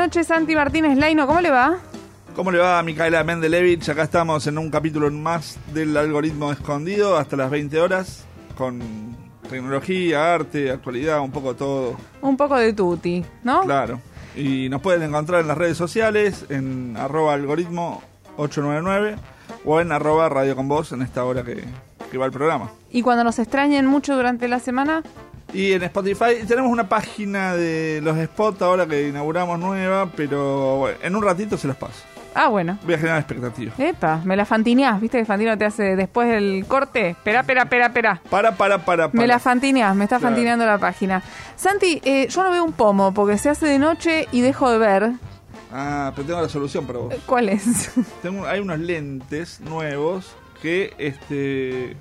Noches, 0.00 0.28
Santi 0.28 0.54
Martínez 0.54 0.96
Laino. 0.96 1.26
¿Cómo 1.26 1.42
le 1.42 1.50
va? 1.50 1.76
¿Cómo 2.34 2.50
le 2.50 2.58
va 2.58 2.82
Micaela 2.82 3.22
Mendelevich? 3.22 3.86
Acá 3.90 4.04
estamos 4.04 4.46
en 4.46 4.56
un 4.56 4.70
capítulo 4.70 5.10
más 5.10 5.58
del 5.74 5.94
algoritmo 5.94 6.50
escondido 6.52 7.18
hasta 7.18 7.36
las 7.36 7.50
20 7.50 7.78
horas 7.78 8.24
con 8.56 8.80
tecnología, 9.50 10.34
arte, 10.34 10.70
actualidad, 10.70 11.20
un 11.20 11.30
poco 11.30 11.54
todo. 11.54 11.98
Un 12.22 12.34
poco 12.38 12.56
de 12.56 12.72
tutti, 12.72 13.22
¿no? 13.44 13.60
Claro. 13.60 14.00
Y 14.34 14.70
nos 14.70 14.80
pueden 14.80 15.02
encontrar 15.02 15.42
en 15.42 15.48
las 15.48 15.58
redes 15.58 15.76
sociales 15.76 16.46
en 16.48 16.96
arroba 16.96 17.34
algoritmo 17.34 18.02
899 18.38 19.16
o 19.66 19.82
en 19.82 19.92
arroba 19.92 20.30
radio 20.30 20.56
con 20.56 20.66
voz 20.66 20.92
en 20.92 21.02
esta 21.02 21.24
hora 21.24 21.44
que, 21.44 21.62
que 22.10 22.16
va 22.16 22.24
el 22.24 22.32
programa. 22.32 22.70
¿Y 22.90 23.02
cuando 23.02 23.22
nos 23.22 23.38
extrañen 23.38 23.84
mucho 23.84 24.16
durante 24.16 24.48
la 24.48 24.60
semana? 24.60 25.02
Y 25.52 25.72
en 25.72 25.82
Spotify 25.82 26.44
tenemos 26.46 26.70
una 26.70 26.88
página 26.88 27.54
de 27.54 28.00
los 28.02 28.16
spots 28.16 28.62
ahora 28.62 28.86
que 28.86 29.08
inauguramos 29.08 29.58
nueva, 29.58 30.10
pero 30.14 30.78
bueno, 30.78 30.98
en 31.02 31.16
un 31.16 31.22
ratito 31.22 31.56
se 31.58 31.66
los 31.66 31.76
paso. 31.76 32.04
Ah, 32.34 32.48
bueno. 32.48 32.78
Voy 32.84 32.94
a 32.94 32.98
generar 32.98 33.18
expectativas. 33.18 33.78
Epa, 33.78 34.20
me 34.24 34.36
la 34.36 34.44
fantineás, 34.44 35.00
¿viste 35.00 35.18
que 35.18 35.24
Fantino 35.24 35.58
te 35.58 35.64
hace 35.64 35.96
después 35.96 36.28
del 36.28 36.64
corte? 36.68 37.10
Espera, 37.10 37.40
espera, 37.40 37.62
espera, 37.62 37.86
espera. 37.86 38.22
Para, 38.30 38.52
para, 38.56 38.78
para, 38.78 39.08
para. 39.10 39.20
Me 39.20 39.26
la 39.26 39.40
fantineás, 39.40 39.96
me 39.96 40.04
está 40.04 40.20
fantineando 40.20 40.64
la 40.64 40.78
página. 40.78 41.22
Santi, 41.56 42.00
eh, 42.04 42.28
yo 42.28 42.44
no 42.44 42.52
veo 42.52 42.64
un 42.64 42.72
pomo 42.72 43.12
porque 43.12 43.36
se 43.36 43.48
hace 43.48 43.66
de 43.66 43.78
noche 43.78 44.28
y 44.30 44.42
dejo 44.42 44.70
de 44.70 44.78
ver. 44.78 45.10
Ah, 45.72 46.12
pero 46.14 46.26
tengo 46.26 46.40
la 46.40 46.48
solución 46.48 46.86
para 46.86 47.00
vos. 47.00 47.14
¿Cuál 47.26 47.48
es? 47.48 47.90
Tengo, 48.22 48.46
hay 48.46 48.60
unos 48.60 48.78
lentes 48.78 49.60
nuevos 49.60 50.36
que 50.62 50.94
este 50.98 51.96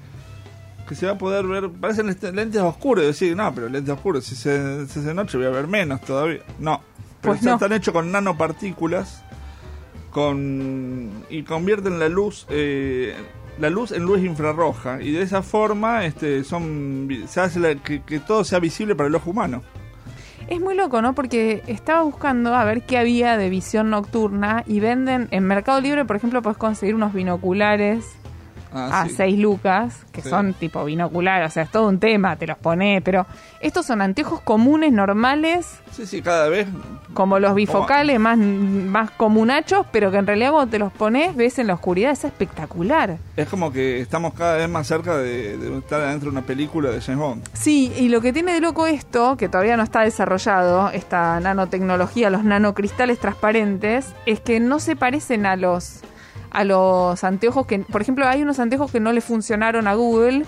que 0.90 0.96
se 0.96 1.06
va 1.06 1.14
a 1.14 1.18
poder 1.18 1.46
ver, 1.46 1.70
parecen 1.70 2.08
lentes 2.08 2.62
oscuros, 2.62 3.06
decir, 3.06 3.36
no, 3.38 3.54
pero 3.56 3.70
lentes 3.70 3.94
oscuros, 3.94 4.26
si 4.26 4.36
se, 4.36 4.88
si 4.88 5.00
de 5.00 5.14
noche 5.14 5.38
voy 5.38 5.46
a 5.46 5.52
ver 5.52 5.68
menos 5.68 6.02
todavía. 6.02 6.40
No, 6.60 6.82
pero 7.22 7.34
Pues 7.36 7.44
no. 7.44 7.54
están 7.54 7.72
hechos 7.74 7.94
con 7.94 8.12
nanopartículas 8.12 9.24
con 10.12 11.12
y 11.30 11.44
convierten 11.44 12.00
la 12.00 12.10
luz 12.10 12.48
eh, 12.50 13.14
la 13.60 13.70
luz 13.70 13.92
en 13.92 14.04
luz 14.04 14.20
infrarroja 14.22 15.02
y 15.02 15.12
de 15.12 15.22
esa 15.22 15.44
forma 15.44 16.06
este 16.06 16.44
son 16.44 17.08
se 17.28 17.42
hace 17.42 17.60
la- 17.60 17.76
que, 17.76 18.02
que 18.02 18.20
todo 18.20 18.44
sea 18.44 18.60
visible 18.60 18.96
para 18.96 19.08
el 19.08 19.16
ojo 19.16 19.30
humano. 19.32 19.62
Es 20.48 20.60
muy 20.60 20.74
loco, 20.74 21.00
¿no? 21.04 21.14
Porque 21.14 21.62
estaba 21.68 22.02
buscando 22.02 22.56
a 22.56 22.64
ver 22.64 22.82
qué 22.84 22.98
había 22.98 23.38
de 23.38 23.50
visión 23.50 23.92
nocturna 23.92 24.64
y 24.66 24.80
venden 24.80 25.28
en 25.30 25.44
Mercado 25.44 25.80
Libre, 25.80 26.06
por 26.06 26.16
ejemplo, 26.16 26.42
puedes 26.42 26.58
conseguir 26.58 26.96
unos 26.96 27.14
binoculares 27.14 28.04
Ah, 28.74 29.02
a 29.02 29.08
sí. 29.08 29.16
6 29.18 29.40
lucas, 29.40 30.06
que 30.12 30.22
Sí. 30.22 30.30
son 30.30 30.54
tipo 30.54 30.84
binoculares, 30.86 31.50
o 31.50 31.54
sea, 31.54 31.64
es 31.64 31.72
todo 31.72 31.88
un 31.88 32.00
tema, 32.00 32.36
te 32.36 32.46
los 32.48 32.58
pones, 32.58 33.02
pero 33.04 33.26
estos 33.62 33.86
son 33.86 34.02
anteojos 34.02 34.42
comunes, 34.42 34.92
normales, 34.94 35.80
Sí, 35.92 36.06
sí, 36.06 36.22
cada 36.22 36.48
vez 36.50 36.68
como 37.14 37.40
los 37.40 37.56
bifocales, 37.56 38.20
más, 38.20 38.38
más 38.38 39.10
comunachos, 39.12 39.86
pero 39.92 40.12
que 40.12 40.18
en 40.18 40.28
realidad 40.28 40.52
cuando 40.52 40.70
te 40.72 40.80
los 40.80 40.94
pones 40.94 41.36
ves 41.36 41.58
en 41.60 41.68
la 41.68 41.74
oscuridad, 41.74 42.12
es 42.12 42.24
espectacular. 42.24 43.18
es 43.36 43.50
como 43.50 43.72
que 43.74 44.00
estamos 44.00 44.34
cada 44.36 44.56
vez 44.58 44.70
más 44.70 44.86
cerca 44.88 45.18
de, 45.18 45.58
de 45.58 45.78
estar 45.80 46.00
adentro 46.02 46.30
de 46.32 46.38
una 46.38 46.46
película 46.46 46.92
de 46.92 47.02
James 47.02 47.20
Bond. 47.20 47.50
Sí, 47.54 47.92
y 47.98 48.10
lo 48.10 48.22
que 48.22 48.32
tiene 48.32 48.54
de 48.54 48.62
loco 48.62 48.86
esto, 48.88 49.36
que 49.36 49.50
todavía 49.50 49.76
no 49.78 49.84
está 49.84 50.02
desarrollado, 50.02 50.92
esta 50.92 51.40
nanotecnología, 51.40 52.30
los 52.30 52.44
nanocristales 52.44 53.20
transparentes, 53.20 54.14
es 54.26 54.40
que 54.40 54.60
no 54.60 54.80
se 54.80 54.96
parecen 54.96 55.46
a 55.48 55.56
los 55.56 56.02
a 56.52 56.64
los 56.64 57.24
anteojos 57.24 57.66
que, 57.68 57.80
por 57.80 58.02
ejemplo, 58.02 58.28
hay 58.28 58.42
unos 58.42 58.60
anteojos 58.60 58.92
que 58.92 59.00
no 59.00 59.12
le 59.14 59.22
funcionaron 59.22 59.88
a 59.88 59.94
Google 59.94 60.46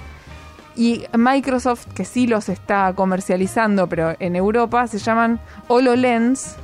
y 0.75 1.05
Microsoft 1.17 1.87
que 1.93 2.05
sí 2.05 2.27
los 2.27 2.49
está 2.49 2.93
comercializando, 2.93 3.87
pero 3.87 4.15
en 4.19 4.35
Europa 4.35 4.87
se 4.87 4.99
llaman 4.99 5.39
HoloLens 5.67 6.55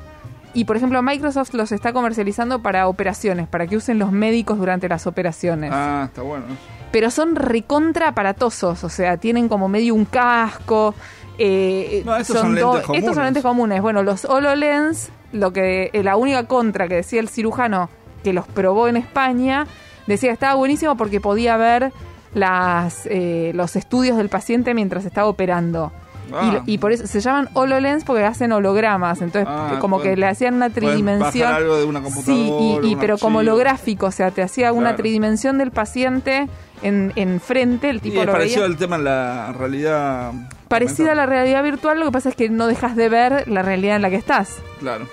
y 0.54 0.66
por 0.66 0.78
ejemplo 0.78 1.02
Microsoft 1.04 1.54
los 1.54 1.72
está 1.72 1.94
comercializando 1.94 2.62
para 2.62 2.88
operaciones, 2.88 3.48
para 3.48 3.68
que 3.68 3.76
usen 3.78 4.00
los 4.00 4.12
médicos 4.12 4.58
durante 4.58 4.88
las 4.90 5.06
operaciones 5.08 5.72
Ah, 5.74 6.06
está 6.08 6.22
bueno. 6.22 6.46
pero 6.92 7.12
son 7.12 7.36
recontra 7.36 8.08
aparatosos, 8.08 8.84
o 8.84 8.90
sea, 8.90 9.18
tienen 9.18 9.50
como 9.50 9.68
medio 9.68 9.94
un 9.94 10.06
casco. 10.06 10.96
eh, 11.38 12.02
No, 12.06 12.16
estos 12.16 12.38
son 12.40 12.56
lentes 12.56 12.62
todo- 12.64 12.82
comunes. 12.82 13.00
Estos 13.04 13.16
son 13.16 13.24
lentes 13.26 13.44
comunes. 13.44 13.82
Bueno, 13.82 14.02
los 14.02 14.26
HoloLens, 14.26 15.10
lo 15.34 15.54
que 15.54 15.92
eh, 15.94 16.02
la 16.02 16.16
única 16.16 16.46
contra 16.48 16.88
que 16.88 16.96
decía 16.96 17.20
el 17.20 17.30
cirujano 17.30 17.90
que 18.24 18.34
los 18.34 18.48
probó 18.48 18.88
en 18.88 18.98
España, 18.98 19.68
decía 20.08 20.30
que 20.30 20.34
estaba 20.34 20.56
buenísimo 20.56 20.96
porque 20.98 21.20
podía 21.22 21.58
ver 21.58 21.92
las 22.34 23.06
eh, 23.06 23.52
los 23.56 23.76
estudios 23.76 24.18
del 24.18 24.30
paciente 24.30 24.74
mientras 24.74 25.06
estaba 25.06 25.28
operando. 25.28 25.92
Ah. 26.34 26.62
Y, 26.66 26.74
y 26.74 26.78
por 26.78 26.92
eso 26.92 27.08
se 27.08 27.22
llaman 27.22 27.48
HoloLens 27.54 28.04
porque 28.04 28.26
hacen 28.26 28.52
hologramas, 28.52 29.22
entonces 29.22 29.48
Ah, 29.50 29.78
como 29.80 30.02
que 30.02 30.18
le 30.18 30.26
hacían 30.28 30.56
una 30.56 30.70
tridimensión. 30.70 31.54
algo 31.54 31.78
de 31.78 31.86
una 31.86 32.02
Sí, 32.10 32.52
y, 32.84 32.88
y- 32.88 32.96
pero 32.98 33.18
como 33.18 33.40
holográfico, 33.40 34.08
o 34.08 34.12
sea, 34.12 34.32
te 34.32 34.42
hacía 34.44 34.74
una 34.74 34.98
tridimensión 34.98 35.58
del 35.58 35.72
paciente 35.72 36.50
en, 36.84 37.14
en 37.16 37.40
frente, 37.40 37.90
el 37.90 37.98
Y 37.98 38.00
tipo 38.02 38.20
es 38.20 38.26
lo 38.26 38.34
parecido 38.34 38.64
veía. 38.64 38.74
al 38.74 38.78
tema 38.78 38.98
en 38.98 39.04
la 39.06 39.54
realidad. 39.58 40.34
Parecida 40.68 41.14
a 41.14 41.16
la 41.16 41.26
realidad 41.28 41.64
virtual, 41.64 41.98
lo 42.02 42.08
que 42.08 42.12
pasa 42.12 42.28
es 42.30 42.36
que 42.36 42.50
no 42.50 42.68
dejas 42.68 42.98
de 42.98 43.08
ver 43.08 43.48
la 43.48 43.62
realidad 43.62 43.96
en 43.96 44.02
la 44.02 44.10
que 44.10 44.18
estás. 44.18 44.58
Claro. 44.82 45.08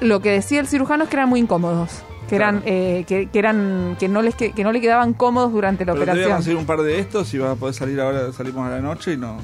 Lo 0.00 0.20
que 0.20 0.30
decía 0.30 0.60
el 0.60 0.66
cirujano 0.66 1.04
es 1.04 1.10
que 1.10 1.16
eran 1.16 1.28
muy 1.28 1.40
incómodos, 1.40 2.02
que 2.28 2.36
Claro. 2.36 2.58
eran, 2.58 2.62
eh, 2.66 3.04
que, 3.08 3.28
que 3.30 3.38
eran, 3.38 3.96
que 3.98 4.08
no 4.08 4.22
les 4.22 4.34
que, 4.34 4.52
que 4.52 4.62
no 4.64 4.70
le 4.72 4.80
quedaban 4.80 5.14
cómodos 5.14 5.52
durante 5.52 5.84
la 5.84 5.92
Pero 5.94 6.04
te 6.04 6.10
voy 6.10 6.10
a 6.10 6.12
operación. 6.14 6.36
conseguir 6.36 6.58
un 6.58 6.66
par 6.66 6.82
de 6.82 6.98
estos 7.00 7.32
y 7.34 7.38
vas 7.38 7.52
a 7.52 7.56
poder 7.56 7.74
salir 7.74 8.00
ahora, 8.00 8.30
salimos 8.32 8.66
a 8.66 8.70
la 8.70 8.80
noche 8.80 9.14
y 9.14 9.16
no, 9.16 9.38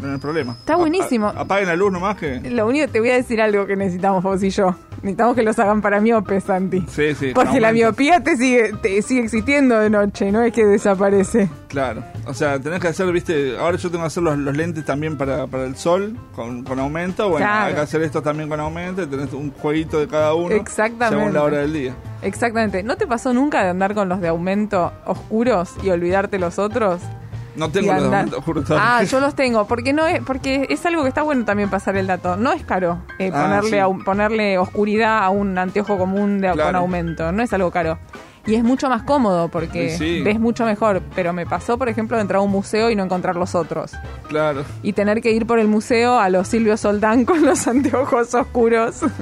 no 0.00 0.12
hay 0.12 0.18
problema. 0.18 0.52
Está 0.52 0.76
buenísimo. 0.76 1.26
A- 1.26 1.30
a- 1.30 1.40
apaguen 1.40 1.66
la 1.68 1.76
luz 1.76 1.90
nomás 1.92 2.16
que... 2.16 2.40
Lo 2.50 2.66
único 2.66 2.86
que 2.86 2.92
te 2.92 3.00
voy 3.00 3.10
a 3.10 3.14
decir 3.16 3.40
algo 3.42 3.66
que 3.66 3.76
necesitamos 3.76 4.22
vos 4.22 4.42
y 4.42 4.50
yo. 4.50 4.74
Necesitamos 5.02 5.36
que 5.36 5.42
los 5.44 5.58
hagan 5.58 5.80
para 5.80 6.00
miopes, 6.00 6.44
Santi. 6.44 6.84
Sí, 6.88 7.14
sí. 7.14 7.30
Porque 7.34 7.60
la 7.60 7.72
miopía 7.72 8.20
te 8.22 8.36
sigue, 8.36 8.72
te 8.82 9.00
sigue 9.02 9.20
existiendo 9.22 9.78
de 9.78 9.90
noche, 9.90 10.32
no 10.32 10.42
es 10.42 10.52
que 10.52 10.64
desaparece. 10.66 11.48
Claro. 11.68 12.02
O 12.26 12.34
sea, 12.34 12.58
tenés 12.58 12.80
que 12.80 12.88
hacer, 12.88 13.10
viste, 13.12 13.56
ahora 13.58 13.76
yo 13.76 13.90
tengo 13.90 14.02
que 14.02 14.08
hacer 14.08 14.22
los, 14.22 14.36
los 14.38 14.56
lentes 14.56 14.84
también 14.84 15.16
para, 15.16 15.46
para 15.46 15.64
el 15.66 15.76
sol, 15.76 16.16
con, 16.34 16.64
con 16.64 16.78
aumento. 16.80 17.28
Bueno, 17.28 17.46
Claro. 17.46 17.66
hay 17.66 17.74
que 17.74 17.80
hacer 17.80 18.02
estos 18.02 18.22
también 18.24 18.48
con 18.48 18.58
aumento 18.58 19.02
y 19.02 19.06
tenés 19.06 19.32
un 19.32 19.52
jueguito 19.52 20.00
de 20.00 20.08
cada 20.08 20.34
uno. 20.34 20.54
Exactamente. 20.54 21.16
Según 21.18 21.34
la 21.34 21.42
hora 21.44 21.58
del 21.58 21.72
día. 21.72 21.94
Exactamente. 22.22 22.82
¿No 22.82 22.96
te 22.96 23.06
pasó 23.06 23.32
nunca 23.32 23.62
de 23.62 23.68
andar 23.70 23.94
con 23.94 24.08
los 24.08 24.20
de 24.20 24.28
aumento 24.28 24.92
oscuros 25.06 25.74
y 25.82 25.90
olvidarte 25.90 26.38
los 26.40 26.58
otros? 26.58 27.00
No 27.58 27.70
tengo 27.70 27.92
los 27.92 28.04
aumento, 28.04 28.40
juro. 28.40 28.62
Ah, 28.70 29.02
yo 29.10 29.20
los 29.20 29.34
tengo, 29.34 29.66
porque 29.66 29.92
no 29.92 30.06
es, 30.06 30.20
porque 30.22 30.66
es 30.70 30.86
algo 30.86 31.02
que 31.02 31.08
está 31.08 31.22
bueno 31.22 31.44
también 31.44 31.68
pasar 31.68 31.96
el 31.96 32.06
dato. 32.06 32.36
No 32.36 32.52
es 32.52 32.62
caro 32.64 33.02
eh, 33.18 33.30
Ah, 33.34 33.42
ponerle, 33.42 33.70
sí. 33.70 33.76
au- 33.76 34.04
ponerle 34.04 34.58
oscuridad 34.58 35.24
a 35.24 35.30
un 35.30 35.58
anteojo 35.58 35.98
común 35.98 36.40
de, 36.40 36.50
con 36.52 36.74
aumento. 36.76 37.32
No 37.32 37.42
es 37.42 37.52
algo 37.52 37.70
caro. 37.70 37.98
Y 38.46 38.54
es 38.54 38.64
mucho 38.64 38.88
más 38.88 39.02
cómodo 39.02 39.48
porque 39.48 39.90
Sí, 39.90 40.22
ves 40.22 40.40
mucho 40.40 40.64
mejor. 40.64 41.02
Pero 41.14 41.34
me 41.34 41.44
pasó, 41.44 41.76
por 41.76 41.90
ejemplo, 41.90 42.16
de 42.16 42.22
entrar 42.22 42.38
a 42.38 42.40
un 42.40 42.50
museo 42.50 42.88
y 42.90 42.96
no 42.96 43.04
encontrar 43.04 43.36
los 43.36 43.54
otros. 43.54 43.92
Claro. 44.28 44.64
Y 44.82 44.94
tener 44.94 45.20
que 45.20 45.32
ir 45.32 45.46
por 45.46 45.58
el 45.58 45.68
museo 45.68 46.18
a 46.18 46.30
los 46.30 46.48
Silvio 46.48 46.78
Soldán 46.78 47.24
con 47.26 47.44
los 47.44 47.66
anteojos 47.68 48.34
oscuros. 48.34 49.00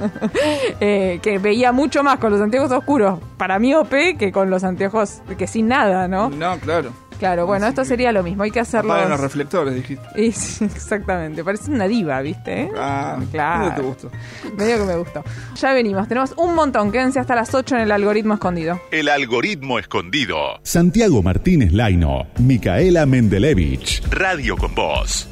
Eh, 0.79 1.19
que 1.21 1.39
veía 1.39 1.71
mucho 1.71 2.03
más 2.03 2.19
con 2.19 2.31
los 2.31 2.39
anteojos 2.41 2.71
oscuros 2.71 3.19
para 3.37 3.57
miope 3.59 4.15
que 4.15 4.31
con 4.31 4.49
los 4.49 4.63
anteojos 4.63 5.21
que 5.37 5.47
sin 5.47 5.67
nada, 5.67 6.07
¿no? 6.07 6.29
No, 6.29 6.57
claro. 6.59 6.91
Claro, 7.19 7.45
bueno, 7.45 7.65
Así 7.65 7.71
esto 7.71 7.81
que 7.83 7.87
sería 7.87 8.11
lo 8.11 8.23
mismo. 8.23 8.43
Hay 8.43 8.51
que 8.51 8.59
hacerlo. 8.59 8.93
Apaguen 8.93 9.09
los 9.11 9.19
reflectores, 9.27 9.75
dijiste. 9.75 10.21
Y 10.21 10.31
sí, 10.31 10.65
exactamente, 10.65 11.43
parece 11.43 11.71
una 11.71 11.87
diva, 11.87 12.21
¿viste? 12.21 12.63
¿eh? 12.63 12.71
Ah, 12.77 13.17
claro. 13.31 13.65
¿dónde 13.65 13.81
te 13.81 13.87
gustó? 13.87 14.11
Medio 14.57 14.77
que 14.79 14.83
me 14.85 14.95
gustó. 14.95 15.23
Ya 15.55 15.73
venimos, 15.73 16.07
tenemos 16.07 16.33
un 16.37 16.53
montón, 16.55 16.91
quédense 16.91 17.19
hasta 17.19 17.35
las 17.35 17.53
8 17.53 17.75
en 17.75 17.81
el 17.81 17.91
algoritmo 17.91 18.35
escondido. 18.35 18.79
El 18.91 19.09
algoritmo 19.09 19.79
escondido. 19.79 20.59
Santiago 20.63 21.21
Martínez 21.23 21.71
Laino, 21.73 22.27
Micaela 22.39 23.05
Mendelevich. 23.05 24.03
Radio 24.09 24.57
con 24.57 24.73
Voz. 24.75 25.27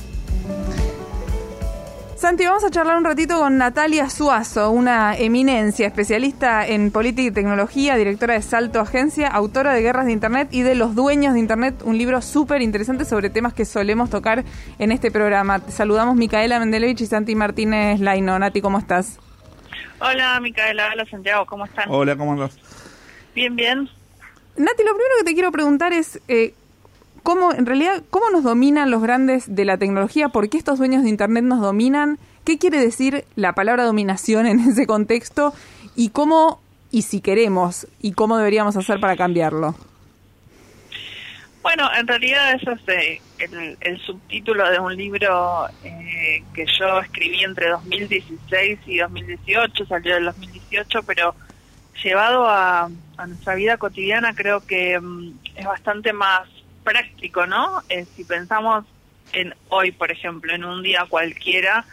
Santi, 2.15 2.45
vamos 2.45 2.63
a 2.63 2.71
charlar 2.71 2.97
un 2.97 3.03
ratito 3.03 3.37
con 3.37 3.57
Natalia 3.57 4.09
Suazo, 4.09 4.71
una 4.71 5.17
eminencia, 5.17 5.85
especialista 5.85 6.65
en 6.65 6.89
política 6.89 7.27
y 7.27 7.31
tecnología, 7.31 7.97
directora 7.97 8.35
de 8.35 8.41
Salto 8.41 8.79
Agencia, 8.79 9.27
autora 9.27 9.73
de 9.73 9.81
Guerras 9.81 10.05
de 10.05 10.13
Internet 10.13 10.47
y 10.51 10.61
de 10.61 10.75
Los 10.75 10.95
Dueños 10.95 11.33
de 11.33 11.41
Internet, 11.41 11.81
un 11.83 11.97
libro 11.97 12.21
súper 12.21 12.61
interesante 12.61 13.03
sobre 13.03 13.29
temas 13.29 13.53
que 13.53 13.65
solemos 13.65 14.09
tocar 14.09 14.45
en 14.79 14.93
este 14.93 15.11
programa. 15.11 15.59
Te 15.59 15.73
saludamos 15.73 16.15
Micaela 16.15 16.57
Mendelevich 16.57 17.01
y 17.01 17.05
Santi 17.05 17.35
Martínez 17.35 17.99
Laino. 17.99 18.39
Nati, 18.39 18.61
¿cómo 18.61 18.79
estás? 18.79 19.19
Hola 19.99 20.39
Micaela, 20.39 20.91
hola 20.93 21.05
Santiago, 21.11 21.45
¿cómo 21.45 21.65
están? 21.65 21.89
Hola, 21.89 22.15
¿cómo 22.15 22.31
andas? 22.31 22.57
Bien, 23.35 23.57
bien. 23.57 23.89
Nati, 24.55 24.83
lo 24.83 24.95
primero 24.95 25.15
que 25.19 25.25
te 25.25 25.33
quiero 25.33 25.51
preguntar 25.51 25.91
es... 25.91 26.21
Eh, 26.29 26.53
cómo, 27.25 27.51
en 27.53 27.65
realidad, 27.65 28.03
cómo 28.11 28.29
nos 28.29 28.43
dominan 28.43 28.91
los 28.91 29.01
grandes 29.01 29.53
de 29.53 29.65
la 29.65 29.79
tecnología, 29.79 30.29
por 30.29 30.47
qué 30.47 30.57
estos 30.59 30.77
dueños 30.77 31.01
de 31.01 31.09
Internet 31.09 31.43
nos 31.43 31.59
dominan, 31.59 32.19
qué 32.45 32.59
quiere 32.59 32.79
decir 32.79 33.25
la 33.35 33.53
palabra 33.53 33.83
dominación 33.83 34.45
en 34.45 34.59
ese 34.69 34.85
contexto 34.85 35.51
y 35.95 36.09
cómo, 36.09 36.61
y 36.91 37.01
si 37.01 37.21
queremos, 37.21 37.87
y 37.99 38.13
cómo 38.13 38.37
deberíamos 38.37 38.77
hacer 38.77 38.99
para 38.99 39.17
cambiarlo. 39.17 39.73
Bueno, 41.63 41.89
en 41.97 42.05
realidad 42.05 42.53
eso 42.53 42.73
es 42.73 42.87
eh, 42.89 43.21
el, 43.81 43.99
subtítulo 44.05 44.69
de 44.69 44.77
un 44.77 44.95
libro 44.95 45.65
eh, 45.83 46.43
que 46.53 46.67
yo 46.79 46.99
escribí 46.99 47.43
entre 47.43 47.69
2016 47.69 48.79
y 48.85 48.99
2018, 48.99 49.87
salió 49.87 50.17
en 50.17 50.25
2018, 50.25 51.01
pero 51.07 51.33
llevado 52.03 52.47
a, 52.47 52.87
a 53.17 53.25
nuestra 53.25 53.55
vida 53.55 53.77
cotidiana 53.77 54.35
creo 54.35 54.63
que 54.63 54.99
mm, 54.99 55.39
es 55.55 55.65
bastante 55.65 56.13
más 56.13 56.47
práctico, 56.85 57.45
¿no? 57.45 57.81
Eh, 57.89 58.05
si 58.15 58.23
pensamos 58.23 58.85
en 59.33 59.53
hoy, 59.67 59.91
por 59.91 60.11
ejemplo, 60.11 60.53
en 60.53 60.63
un 60.63 60.81
día 60.81 61.05
cualquiera, 61.09 61.83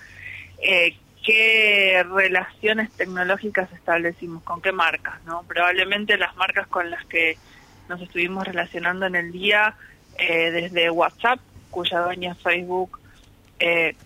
eh, 0.63 0.95
qué 1.25 2.05
relaciones 2.09 2.93
tecnológicas 2.93 3.73
establecimos, 3.73 4.45
con 4.45 4.61
qué 4.61 4.71
marcas, 4.71 5.15
¿no? 5.25 5.43
Probablemente 5.49 6.17
las 6.19 6.37
marcas 6.37 6.69
con 6.69 6.91
las 6.91 7.05
que 7.07 7.37
nos 7.89 8.01
estuvimos 8.01 8.47
relacionando 8.47 9.07
en 9.07 9.17
el 9.17 9.33
día, 9.33 9.75
eh, 10.19 10.51
desde 10.51 10.91
WhatsApp, 10.91 11.41
cuya 11.71 12.01
dueña 12.01 12.33
es 12.33 12.39
Facebook, 12.39 13.01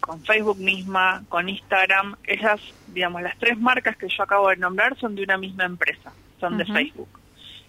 con 0.01 0.23
Facebook 0.23 0.59
misma, 0.59 1.25
con 1.31 1.49
Instagram, 1.49 2.15
esas, 2.25 2.61
digamos, 2.89 3.23
las 3.23 3.39
tres 3.39 3.59
marcas 3.59 3.97
que 3.97 4.07
yo 4.07 4.23
acabo 4.23 4.51
de 4.51 4.57
nombrar 4.59 4.99
son 4.99 5.15
de 5.15 5.23
una 5.23 5.39
misma 5.39 5.65
empresa, 5.65 6.13
son 6.39 6.59
de 6.59 6.67
Facebook. 6.67 7.09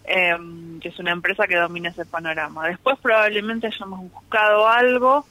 Em, 0.09 0.79
que 0.79 0.87
es 0.87 0.99
una 0.99 1.11
empresa 1.11 1.47
que 1.47 1.57
domina 1.57 1.89
ese 1.89 2.05
panorama. 2.05 2.65
Después 2.69 2.97
probablemente 3.01 3.67
hayamos 3.67 4.09
buscado 4.09 4.65
algo 4.65 5.27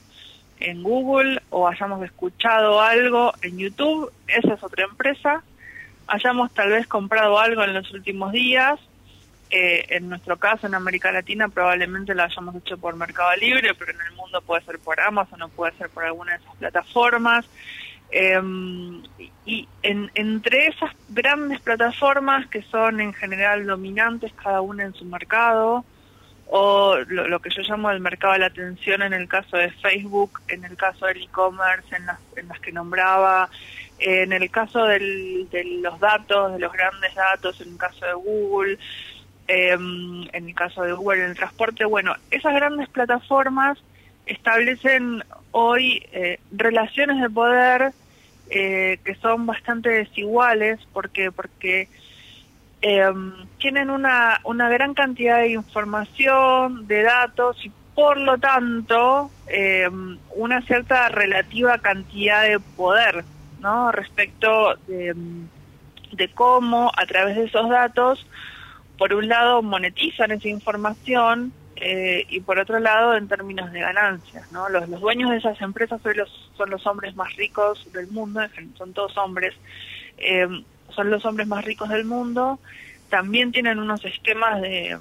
en 0.59 0.83
Google 0.83 1.41
o 1.49 1.67
hayamos 1.67 2.03
escuchado 2.05 2.79
algo 2.79 3.33
en 3.41 3.57
YouTube, 3.57 4.11
esa 4.27 4.53
es 4.53 4.63
otra 4.63 4.83
empresa. 4.83 5.43
Hayamos 6.05 6.53
tal 6.53 6.69
vez 6.69 6.85
comprado 6.85 7.39
algo 7.39 7.63
en 7.63 7.73
los 7.73 7.91
últimos 7.91 8.31
días, 8.31 8.79
eh, 9.49 9.83
en 9.89 10.09
nuestro 10.09 10.37
caso 10.37 10.67
en 10.67 10.75
América 10.75 11.11
Latina 11.11 11.49
probablemente 11.49 12.13
lo 12.13 12.21
hayamos 12.21 12.55
hecho 12.57 12.77
por 12.77 12.95
Mercado 12.95 13.35
Libre, 13.37 13.73
pero 13.73 13.93
en 13.93 14.01
el 14.01 14.13
mundo 14.13 14.41
puede 14.41 14.63
ser 14.63 14.77
por 14.77 14.99
Amazon 14.99 15.41
o 15.41 15.49
puede 15.49 15.75
ser 15.77 15.89
por 15.89 16.05
alguna 16.05 16.33
de 16.33 16.37
esas 16.37 16.55
plataformas. 16.57 17.45
Eh, 18.11 18.41
y 19.45 19.67
en, 19.83 20.11
entre 20.15 20.67
esas 20.67 20.91
grandes 21.09 21.61
plataformas 21.61 22.47
que 22.47 22.61
son 22.63 22.99
en 22.99 23.13
general 23.13 23.65
dominantes 23.65 24.31
cada 24.33 24.61
una 24.61 24.83
en 24.83 24.93
su 24.93 25.05
mercado, 25.05 25.85
o 26.49 26.97
lo, 27.07 27.39
que 27.39 27.49
yo 27.49 27.61
llamo 27.61 27.91
el 27.91 27.99
mercado 27.99 28.33
de 28.33 28.39
la 28.39 28.45
atención 28.47 29.01
en 29.01 29.13
el 29.13 29.27
caso 29.27 29.57
de 29.57 29.69
Facebook, 29.69 30.41
en 30.47 30.63
el 30.63 30.77
caso 30.77 31.05
del 31.05 31.23
e-commerce, 31.23 31.95
en 31.95 32.05
las, 32.05 32.19
en 32.37 32.47
las 32.47 32.59
que 32.59 32.71
nombraba, 32.71 33.49
en 33.99 34.31
el 34.31 34.49
caso 34.49 34.85
del, 34.85 35.49
de 35.49 35.63
los 35.81 35.99
datos, 35.99 36.53
de 36.53 36.59
los 36.59 36.71
grandes 36.71 37.13
datos, 37.15 37.59
en 37.61 37.69
el 37.69 37.77
caso 37.77 38.05
de 38.05 38.13
Google, 38.13 38.77
em, 39.47 40.27
en 40.31 40.47
el 40.47 40.55
caso 40.55 40.83
de 40.83 40.93
Google 40.93 41.23
en 41.23 41.29
el 41.31 41.35
transporte, 41.35 41.83
bueno, 41.83 42.15
esas 42.31 42.53
grandes 42.53 42.87
plataformas 42.89 43.77
establecen 44.25 45.23
hoy 45.57 46.03
eh, 46.11 46.39
relaciones 46.51 47.19
de 47.19 47.29
poder 47.29 47.91
eh, 48.49 48.99
que 49.03 49.15
son 49.15 49.47
bastante 49.47 49.89
desiguales 49.89 50.79
porque 50.93 51.31
porque 51.31 51.89
em, 52.81 53.33
tienen 53.57 53.89
una, 53.89 54.39
una 54.43 54.69
gran 54.69 54.93
cantidad 54.93 55.39
de 55.39 55.49
información, 55.49 56.87
de 56.87 57.01
datos 57.01 57.57
y 57.65 57.71
por 57.95 58.17
lo 58.19 58.37
tanto 58.37 59.31
em, 59.47 60.19
una 60.35 60.61
cierta 60.61 61.09
relativa 61.09 61.79
cantidad 61.79 62.43
de 62.43 62.59
poder 62.59 63.25
¿no? 63.59 63.91
respecto 63.91 64.75
de 64.85 66.27
cómo 66.35 66.91
a 66.95 67.05
través 67.07 67.35
de 67.35 67.45
esos 67.45 67.67
datos 67.67 68.27
por 68.97 69.13
un 69.13 69.27
lado 69.27 69.63
monetizan 69.63 70.31
esa 70.31 70.47
información 70.47 71.51
eh, 71.79 72.25
y 72.29 72.39
por 72.39 72.57
otro 72.57 72.79
lado 72.79 73.15
en 73.15 73.27
términos 73.27 73.71
de 73.71 73.81
ganancias, 73.81 74.51
¿no? 74.51 74.67
Los, 74.69 74.89
dueños 74.99 75.29
de 75.29 75.37
esas 75.37 75.61
empresas 75.61 76.03
hoy 76.03 76.15
los, 76.15 76.51
son 76.57 76.71
los 76.71 76.85
hombres 76.87 77.15
más 77.15 77.35
ricos 77.35 77.91
del 77.93 78.07
mundo, 78.07 78.41
son 78.75 78.93
todos 78.93 79.15
hombres, 79.17 79.53
eh, 80.17 80.47
son 80.89 81.11
los 81.11 81.23
hombres 81.25 81.47
más 81.47 81.63
ricos 81.63 81.89
del 81.89 82.05
mundo, 82.05 82.59
también 83.09 83.51
tienen 83.51 83.79
unos 83.79 84.03
esquemas 84.05 84.59
de, 84.61 84.97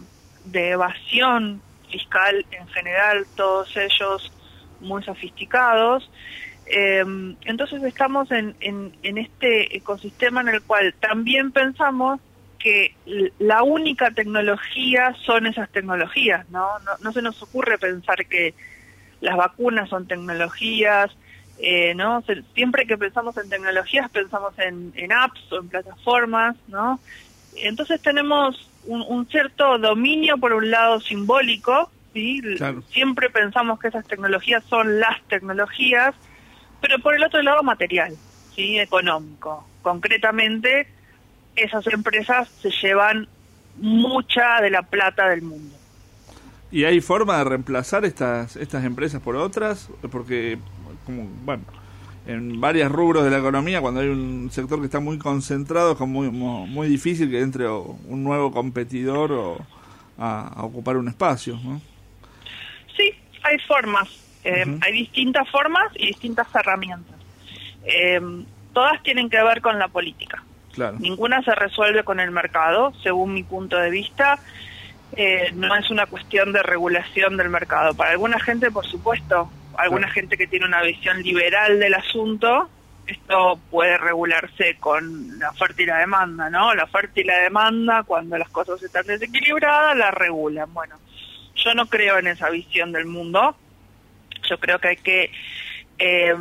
evasión 0.53 1.63
fiscal 1.91 2.45
en 2.51 2.69
general, 2.69 3.27
todos 3.37 3.75
ellos 3.77 4.31
muy 4.81 5.03
sofisticados, 5.03 6.11
eh, 6.67 7.05
entonces 7.45 7.83
estamos 7.85 8.31
en, 8.31 8.55
en 8.61 9.19
este 9.19 9.77
ecosistema 9.77 10.43
en 10.43 10.49
el 10.49 10.63
cual 10.63 10.95
también 11.01 11.53
pensamos 11.53 12.21
que 12.67 12.97
la 13.39 13.63
única 13.63 14.11
tecnología 14.11 15.15
son 15.25 15.47
esas 15.47 15.71
tecnologías, 15.71 16.51
¿no? 16.51 16.67
No, 17.01 17.13
se 17.13 17.23
nos 17.23 17.41
ocurre 17.41 17.79
pensar 17.79 18.27
que 18.27 18.55
las 19.21 19.37
vacunas 19.37 19.89
son 19.89 20.09
tecnologías, 20.09 21.17
eh, 21.61 21.95
¿no? 21.95 22.25
Siempre 22.57 22.85
que 22.85 22.99
pensamos 22.99 23.37
en 23.37 23.49
tecnologías 23.49 24.11
pensamos 24.11 24.53
en, 24.59 25.13
apps 25.13 25.53
o 25.53 25.61
en 25.61 25.69
plataformas, 25.69 26.57
¿no? 26.67 26.99
Entonces 27.55 28.03
tenemos 28.03 28.69
un, 28.87 29.29
cierto 29.29 29.79
dominio 29.79 30.37
por 30.37 30.53
un 30.53 30.69
lado 30.69 31.01
simbólico, 31.01 31.93
¿sí? 32.15 32.43
Siempre 32.91 33.31
pensamos 33.31 33.79
que 33.79 33.87
esas 33.87 34.09
tecnologías 34.09 34.65
son 34.65 34.99
las 34.99 35.23
tecnologías, 35.29 36.17
pero 36.81 36.99
por 36.99 37.15
el 37.15 37.23
otro 37.23 37.43
lado 37.43 37.63
material, 37.63 38.17
¿sí? 38.57 38.81
Económico. 38.81 39.69
Concretamente, 39.83 40.89
esas 41.57 41.87
empresas 41.89 42.49
se 42.61 42.71
llevan 42.71 43.29
mucha 43.79 44.61
de 44.61 44.71
la 44.71 44.83
plata 44.83 45.29
del 45.29 45.43
mundo. 45.43 45.75
¿Y 46.71 46.85
hay 46.85 47.01
forma 47.01 47.39
de 47.39 47.45
reemplazar 47.45 48.05
estas, 48.05 48.57
estas 48.57 48.85
empresas 48.85 49.23
por 49.23 49.37
otras? 49.37 49.89
Porque, 50.11 50.59
como, 51.05 51.25
bueno, 51.45 51.63
en 52.27 52.61
varios 52.61 52.91
rubros 52.91 53.25
de 53.25 53.31
la 53.31 53.39
economía, 53.39 53.81
cuando 53.81 54.01
hay 54.01 54.09
un 54.09 54.51
sector 54.51 54.81
que 54.81 54.87
está 54.87 55.01
muy 55.01 55.19
concentrado, 55.19 55.93
es 55.93 56.01
muy, 56.01 56.31
muy 56.31 56.89
difícil 56.89 57.31
que 57.31 57.41
entre 57.41 57.69
un 57.69 58.25
nuevo 58.25 58.51
competidor 58.51 59.33
o 59.33 59.59
a, 60.19 60.53
ocupar 60.59 60.97
un 60.97 61.09
espacio. 61.09 61.59
¿no? 61.63 61.81
Sí, 62.97 63.13
hay 63.43 63.59
formas. 63.61 64.09
Eh, 64.45 64.65
hay 64.81 64.93
distintas 64.93 65.49
formas 65.51 65.91
y 65.95 66.07
distintas 66.07 66.47
herramientas. 66.55 67.17
Eh, 67.85 68.21
todas 68.73 69.03
tienen 69.03 69.31
que 69.31 69.43
ver 69.43 69.61
con 69.61 69.79
la 69.79 69.89
política. 69.89 70.43
Ninguna 70.99 71.43
se 71.43 71.55
resuelve 71.55 72.05
con 72.05 72.21
el 72.21 72.31
mercado, 72.31 72.93
según 73.03 73.35
mi 73.35 73.43
punto 73.43 73.77
de 73.77 73.91
vista. 73.91 74.39
Eh, 75.17 75.53
no 75.55 75.75
es 75.75 75.91
una 75.91 76.07
cuestión 76.07 76.53
de 76.53 76.63
regulación 76.63 77.37
del 77.37 77.49
mercado. 77.49 77.95
Para 77.95 78.11
alguna 78.11 78.39
gente, 78.41 78.71
por 78.71 78.87
supuesto, 78.87 79.51
alguna 79.79 80.11
gente 80.11 80.37
que 80.37 80.47
tiene 80.47 80.67
una 80.67 80.83
visión 80.83 81.23
liberal 81.23 81.79
del 81.79 81.95
asunto, 81.95 82.69
esto 83.07 83.59
puede 83.71 83.97
regularse 83.99 84.77
con 84.79 85.39
la 85.39 85.51
oferta 85.51 85.83
y 85.83 85.87
la 85.87 85.99
demanda, 85.99 86.51
¿no? 86.51 86.75
La 86.75 86.85
oferta 86.85 87.21
y 87.21 87.25
la 87.25 87.39
demanda, 87.39 88.03
cuando 88.03 88.37
las 88.37 88.49
cosas 88.49 88.83
están 88.83 89.07
desequilibradas, 89.07 89.97
la 89.97 90.11
regulan. 90.11 90.73
Bueno, 90.75 90.97
yo 91.55 91.75
no 91.75 91.87
creo 91.87 92.19
en 92.19 92.27
esa 92.27 92.51
visión 92.51 92.93
del 92.93 93.07
mundo. 93.07 93.57
Yo 94.49 94.59
creo 94.59 94.79
que 94.79 94.89
hay 94.89 94.97
que 94.97 95.31
eh, 95.99 96.35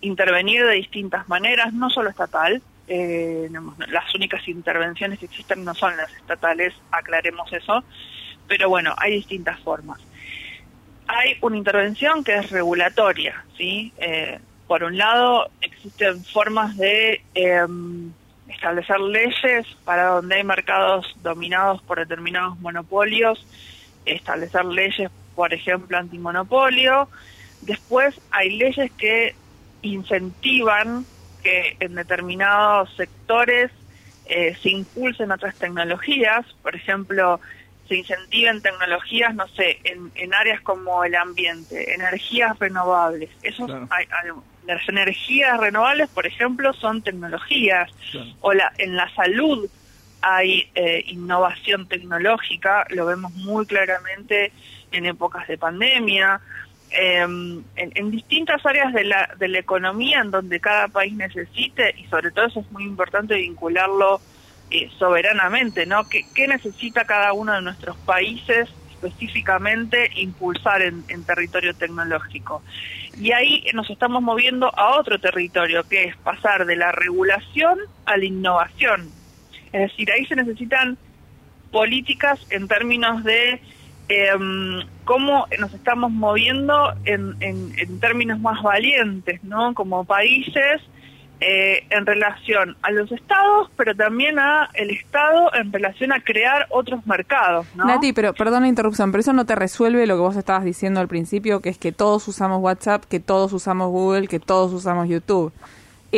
intervenir 0.00 0.66
de 0.66 0.74
distintas 0.74 1.28
maneras, 1.28 1.72
no 1.72 1.90
solo 1.90 2.10
estatal, 2.10 2.62
eh, 2.88 3.48
las 3.88 4.14
únicas 4.14 4.46
intervenciones 4.48 5.18
que 5.18 5.26
existen 5.26 5.64
no 5.64 5.74
son 5.74 5.96
las 5.96 6.12
estatales, 6.12 6.74
aclaremos 6.90 7.52
eso, 7.52 7.82
pero 8.46 8.68
bueno, 8.68 8.94
hay 8.98 9.12
distintas 9.12 9.58
formas. 9.60 10.00
Hay 11.08 11.36
una 11.40 11.56
intervención 11.56 12.24
que 12.24 12.36
es 12.36 12.50
regulatoria, 12.50 13.44
¿sí? 13.56 13.92
Eh, 13.98 14.38
por 14.66 14.82
un 14.82 14.98
lado, 14.98 15.48
existen 15.60 16.24
formas 16.24 16.76
de 16.76 17.22
em, 17.34 18.12
establecer 18.48 19.00
leyes 19.00 19.66
para 19.84 20.06
donde 20.06 20.36
hay 20.36 20.44
mercados 20.44 21.16
dominados 21.22 21.80
por 21.82 21.98
determinados 21.98 22.58
monopolios, 22.58 23.46
establecer 24.04 24.64
leyes, 24.64 25.10
por 25.34 25.54
ejemplo, 25.54 25.96
antimonopolio. 25.98 27.08
Después 27.62 28.20
hay 28.30 28.56
leyes 28.56 28.90
que 28.92 29.34
incentivan 29.82 31.04
que 31.46 31.76
en 31.78 31.94
determinados 31.94 32.92
sectores 32.96 33.70
eh, 34.26 34.56
se 34.60 34.70
impulsen 34.70 35.30
otras 35.30 35.54
tecnologías, 35.54 36.44
por 36.60 36.74
ejemplo, 36.74 37.40
se 37.86 37.94
incentiven 37.94 38.60
tecnologías, 38.62 39.32
no 39.32 39.46
sé, 39.46 39.78
en, 39.84 40.10
en 40.16 40.34
áreas 40.34 40.60
como 40.62 41.04
el 41.04 41.14
ambiente, 41.14 41.94
energías 41.94 42.58
renovables. 42.58 43.30
Esos, 43.42 43.70
las 44.66 44.88
energías 44.88 45.56
renovables, 45.60 46.08
por 46.08 46.26
ejemplo, 46.26 46.72
son 46.72 47.02
tecnologías. 47.02 47.92
O 48.40 48.52
la, 48.52 48.72
en 48.78 48.96
la 48.96 49.08
salud 49.14 49.68
hay 50.22 50.68
eh, 50.74 51.04
innovación 51.06 51.86
tecnológica, 51.86 52.86
lo 52.90 53.06
vemos 53.06 53.32
muy 53.34 53.66
claramente 53.66 54.50
en 54.90 55.06
épocas 55.06 55.46
de 55.46 55.58
pandemia. 55.58 56.40
Em, 56.90 57.62
en, 57.74 58.10
distintas 58.10 58.64
áreas 58.64 58.92
de 58.92 59.04
la, 59.04 59.34
de 59.38 59.48
la 59.48 59.58
economía 59.58 60.20
en 60.20 60.30
donde 60.30 60.60
cada 60.60 60.88
país 60.88 61.14
necesite, 61.14 61.94
y 61.98 62.04
sobre 62.06 62.30
todo 62.30 62.46
eso 62.46 62.60
es 62.60 62.70
muy 62.70 62.84
importante 62.84 63.34
vincularlo 63.34 64.20
eh, 64.70 64.88
soberanamente, 64.98 65.84
¿no? 65.84 66.08
¿Qué, 66.08 66.24
¿Qué, 66.34 66.46
necesita 66.46 67.04
cada 67.04 67.32
uno 67.32 67.52
de 67.52 67.62
nuestros 67.62 67.96
países 67.98 68.68
específicamente 68.90 70.10
impulsar 70.16 70.80
en, 70.80 71.04
en, 71.08 71.24
territorio 71.24 71.74
tecnológico? 71.74 72.62
Y 73.20 73.32
ahí 73.32 73.66
nos 73.74 73.90
estamos 73.90 74.22
moviendo 74.22 74.72
a 74.78 74.96
otro 74.96 75.18
territorio, 75.18 75.82
que 75.88 76.04
es 76.04 76.16
pasar 76.18 76.66
de 76.66 76.76
la 76.76 76.92
regulación 76.92 77.78
a 78.06 78.16
la 78.16 78.24
innovación. 78.24 79.10
Es 79.72 79.90
decir, 79.90 80.10
ahí 80.12 80.24
se 80.24 80.36
necesitan 80.36 80.96
políticas 81.72 82.40
en 82.50 82.68
términos 82.68 83.24
de 83.24 83.60
eh, 84.08 84.86
cómo 85.06 85.46
nos 85.58 85.72
estamos 85.72 86.10
moviendo 86.10 86.92
en, 87.04 87.36
en, 87.40 88.00
términos 88.00 88.40
más 88.40 88.60
valientes, 88.62 89.42
¿no? 89.44 89.72
Como 89.72 90.04
países 90.04 90.82
eh, 91.40 91.86
en 91.90 92.04
relación 92.04 92.76
a 92.82 92.90
los 92.90 93.10
estados, 93.12 93.70
pero 93.76 93.94
también 93.94 94.38
a 94.40 94.68
el 94.74 94.90
estado 94.90 95.54
en 95.54 95.72
relación 95.72 96.12
a 96.12 96.20
crear 96.20 96.66
otros 96.70 97.06
mercados, 97.06 97.66
¿no? 97.76 97.84
Nati, 97.86 98.12
pero 98.12 98.34
perdón 98.34 98.62
la 98.62 98.68
interrupción, 98.68 99.12
pero 99.12 99.20
eso 99.20 99.32
no 99.32 99.46
te 99.46 99.54
resuelve 99.54 100.06
lo 100.08 100.16
que 100.16 100.22
vos 100.22 100.36
estabas 100.36 100.64
diciendo 100.64 101.00
al 101.00 101.08
principio, 101.08 101.60
que 101.60 101.68
es 101.68 101.78
que 101.78 101.92
todos 101.92 102.26
usamos 102.26 102.60
WhatsApp, 102.60 103.04
que 103.04 103.20
todos 103.20 103.52
usamos 103.52 103.90
Google, 103.90 104.26
que 104.26 104.40
todos 104.40 104.72
usamos 104.72 105.08
YouTube. 105.08 105.52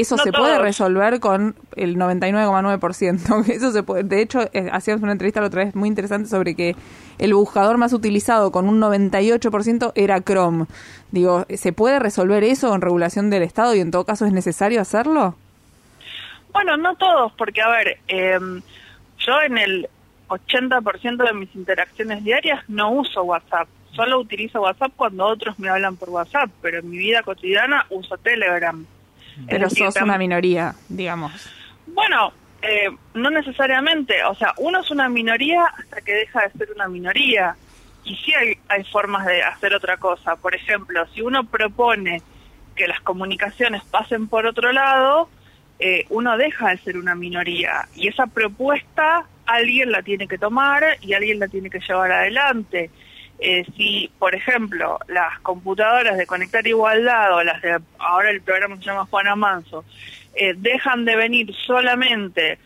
Eso 0.00 0.16
se 0.18 0.32
puede 0.32 0.58
resolver 0.58 1.20
con 1.20 1.56
el 1.76 1.96
99,9%. 1.96 3.48
Eso 3.52 3.72
se 3.72 3.82
puede. 3.82 4.04
De 4.04 4.22
hecho, 4.22 4.40
eh, 4.52 4.68
hacíamos 4.72 5.02
una 5.02 5.12
entrevista 5.12 5.40
la 5.40 5.48
otra 5.48 5.64
vez 5.64 5.74
muy 5.74 5.88
interesante 5.88 6.28
sobre 6.28 6.54
que 6.54 6.76
el 7.18 7.34
buscador 7.34 7.78
más 7.78 7.92
utilizado 7.92 8.52
con 8.52 8.68
un 8.68 8.80
98% 8.80 9.92
era 9.94 10.20
Chrome. 10.20 10.66
Digo, 11.10 11.46
¿se 11.54 11.72
puede 11.72 11.98
resolver 11.98 12.44
eso 12.44 12.74
en 12.74 12.80
regulación 12.80 13.30
del 13.30 13.42
Estado 13.42 13.74
y 13.74 13.80
en 13.80 13.90
todo 13.90 14.04
caso 14.04 14.26
es 14.26 14.32
necesario 14.32 14.80
hacerlo? 14.80 15.34
Bueno, 16.52 16.76
no 16.76 16.94
todos, 16.96 17.32
porque 17.32 17.60
a 17.60 17.68
ver, 17.68 17.98
em, 18.08 18.62
yo 19.18 19.40
en 19.42 19.58
el 19.58 19.88
80% 20.28 21.24
de 21.24 21.32
mis 21.32 21.54
interacciones 21.54 22.24
diarias 22.24 22.62
no 22.68 22.90
uso 22.90 23.22
WhatsApp. 23.22 23.68
Solo 23.92 24.20
utilizo 24.20 24.60
WhatsApp 24.60 24.92
cuando 24.96 25.26
otros 25.26 25.58
me 25.58 25.68
hablan 25.68 25.96
por 25.96 26.10
WhatsApp, 26.10 26.50
pero 26.62 26.78
en 26.78 26.90
mi 26.90 26.98
vida 26.98 27.22
cotidiana 27.22 27.86
uso 27.90 28.16
Telegram. 28.18 28.86
Pero 29.46 29.70
sos 29.70 29.96
una 29.96 30.18
minoría, 30.18 30.74
digamos. 30.88 31.50
Bueno, 31.86 32.32
eh, 32.62 32.90
no 33.14 33.30
necesariamente. 33.30 34.24
O 34.24 34.34
sea, 34.34 34.54
uno 34.58 34.80
es 34.80 34.90
una 34.90 35.08
minoría 35.08 35.64
hasta 35.66 36.00
que 36.00 36.14
deja 36.14 36.42
de 36.42 36.50
ser 36.58 36.72
una 36.74 36.88
minoría. 36.88 37.56
Y 38.04 38.16
sí 38.16 38.32
hay, 38.34 38.58
hay 38.68 38.84
formas 38.84 39.26
de 39.26 39.42
hacer 39.42 39.74
otra 39.74 39.96
cosa. 39.96 40.36
Por 40.36 40.54
ejemplo, 40.54 41.06
si 41.14 41.20
uno 41.22 41.44
propone 41.44 42.22
que 42.74 42.88
las 42.88 43.00
comunicaciones 43.00 43.82
pasen 43.84 44.28
por 44.28 44.46
otro 44.46 44.72
lado, 44.72 45.28
eh, 45.78 46.06
uno 46.10 46.36
deja 46.36 46.70
de 46.70 46.78
ser 46.78 46.96
una 46.96 47.14
minoría. 47.14 47.88
Y 47.94 48.08
esa 48.08 48.26
propuesta 48.26 49.26
alguien 49.46 49.92
la 49.92 50.02
tiene 50.02 50.26
que 50.26 50.38
tomar 50.38 50.84
y 51.00 51.14
alguien 51.14 51.38
la 51.38 51.48
tiene 51.48 51.70
que 51.70 51.80
llevar 51.80 52.10
adelante. 52.10 52.90
Eh, 53.40 53.64
si, 53.76 54.10
por 54.18 54.34
ejemplo, 54.34 54.98
las 55.06 55.38
computadoras 55.40 56.18
de 56.18 56.26
Conectar 56.26 56.66
Igualdad 56.66 57.34
o 57.34 57.44
las 57.44 57.62
de 57.62 57.78
ahora 57.98 58.30
el 58.30 58.40
programa 58.40 58.76
se 58.76 58.82
llama 58.82 59.06
Juana 59.06 59.36
Manso, 59.36 59.84
eh, 60.34 60.54
dejan 60.56 61.04
de 61.04 61.14
venir 61.14 61.54
solamente 61.54 62.58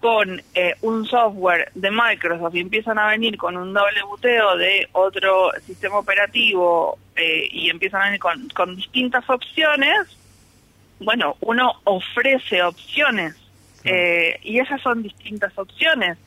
con 0.00 0.40
eh, 0.54 0.74
un 0.82 1.06
software 1.06 1.72
de 1.74 1.90
Microsoft 1.90 2.54
y 2.54 2.60
empiezan 2.60 2.98
a 3.00 3.08
venir 3.08 3.36
con 3.36 3.56
un 3.56 3.72
doble 3.72 4.00
buteo 4.02 4.56
de 4.56 4.88
otro 4.92 5.50
sistema 5.66 5.98
operativo 5.98 6.98
y 7.50 7.70
empiezan 7.70 8.02
a 8.02 8.04
venir 8.04 8.20
con, 8.20 8.48
con 8.50 8.76
distintas 8.76 9.28
opciones, 9.28 10.18
bueno, 11.00 11.36
uno 11.40 11.80
ofrece 11.84 12.62
opciones 12.62 13.34
y 14.42 14.58
esas 14.58 14.82
son 14.82 15.02
distintas 15.02 15.56
opciones. 15.56 16.18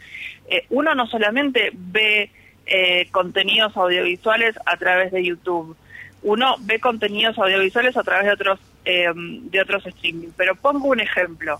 uno 0.69 0.95
no 0.95 1.05
solamente 1.05 1.69
ve 1.73 2.31
eh, 2.69 3.07
contenidos 3.11 3.75
audiovisuales 3.75 4.55
a 4.65 4.77
través 4.77 5.11
de 5.11 5.23
YouTube. 5.23 5.75
Uno 6.21 6.55
ve 6.59 6.79
contenidos 6.79 7.37
audiovisuales 7.37 7.97
a 7.97 8.03
través 8.03 8.25
de 8.25 8.33
otros 8.33 8.59
eh, 8.85 9.11
de 9.15 9.61
otros 9.61 9.85
streaming. 9.85 10.29
Pero 10.37 10.55
pongo 10.55 10.87
un 10.87 10.99
ejemplo. 10.99 11.59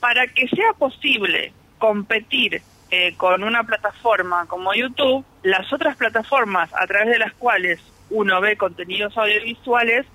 Para 0.00 0.26
que 0.26 0.48
sea 0.48 0.72
posible 0.78 1.52
competir 1.78 2.62
eh, 2.90 3.14
con 3.16 3.42
una 3.42 3.64
plataforma 3.64 4.46
como 4.46 4.74
YouTube, 4.74 5.24
las 5.42 5.72
otras 5.72 5.96
plataformas 5.96 6.70
a 6.74 6.86
través 6.86 7.08
de 7.08 7.18
las 7.18 7.32
cuales 7.34 7.80
uno 8.10 8.40
ve 8.40 8.56
contenidos 8.56 9.16
audiovisuales, 9.16 10.06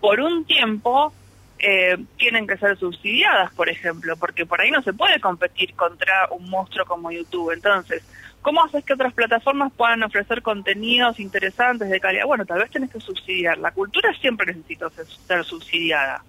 por 0.00 0.20
un 0.20 0.44
tiempo 0.44 1.12
eh, 1.58 1.96
tienen 2.16 2.46
que 2.46 2.56
ser 2.56 2.78
subsidiadas, 2.78 3.52
por 3.54 3.68
ejemplo, 3.68 4.16
porque 4.16 4.44
por 4.44 4.60
ahí 4.60 4.70
no 4.70 4.82
se 4.82 4.92
puede 4.92 5.20
competir 5.20 5.74
contra 5.74 6.28
un 6.30 6.50
monstruo 6.50 6.84
como 6.86 7.10
YouTube. 7.10 7.52
Entonces, 7.52 8.02
¿Cómo 8.44 8.62
haces 8.62 8.84
que 8.84 8.92
otras 8.92 9.14
plataformas 9.14 9.72
puedan 9.72 10.02
ofrecer 10.02 10.42
contenidos 10.42 11.18
interesantes 11.18 11.88
de 11.88 11.98
calidad? 11.98 12.26
Bueno, 12.26 12.44
tal 12.44 12.58
vez 12.58 12.70
tenés 12.70 12.90
que 12.90 13.00
subsidiar. 13.00 13.56
La 13.56 13.70
cultura 13.70 14.12
siempre 14.20 14.46
necesita 14.48 14.90
ser 14.90 15.42
subsidiada. 15.46 16.22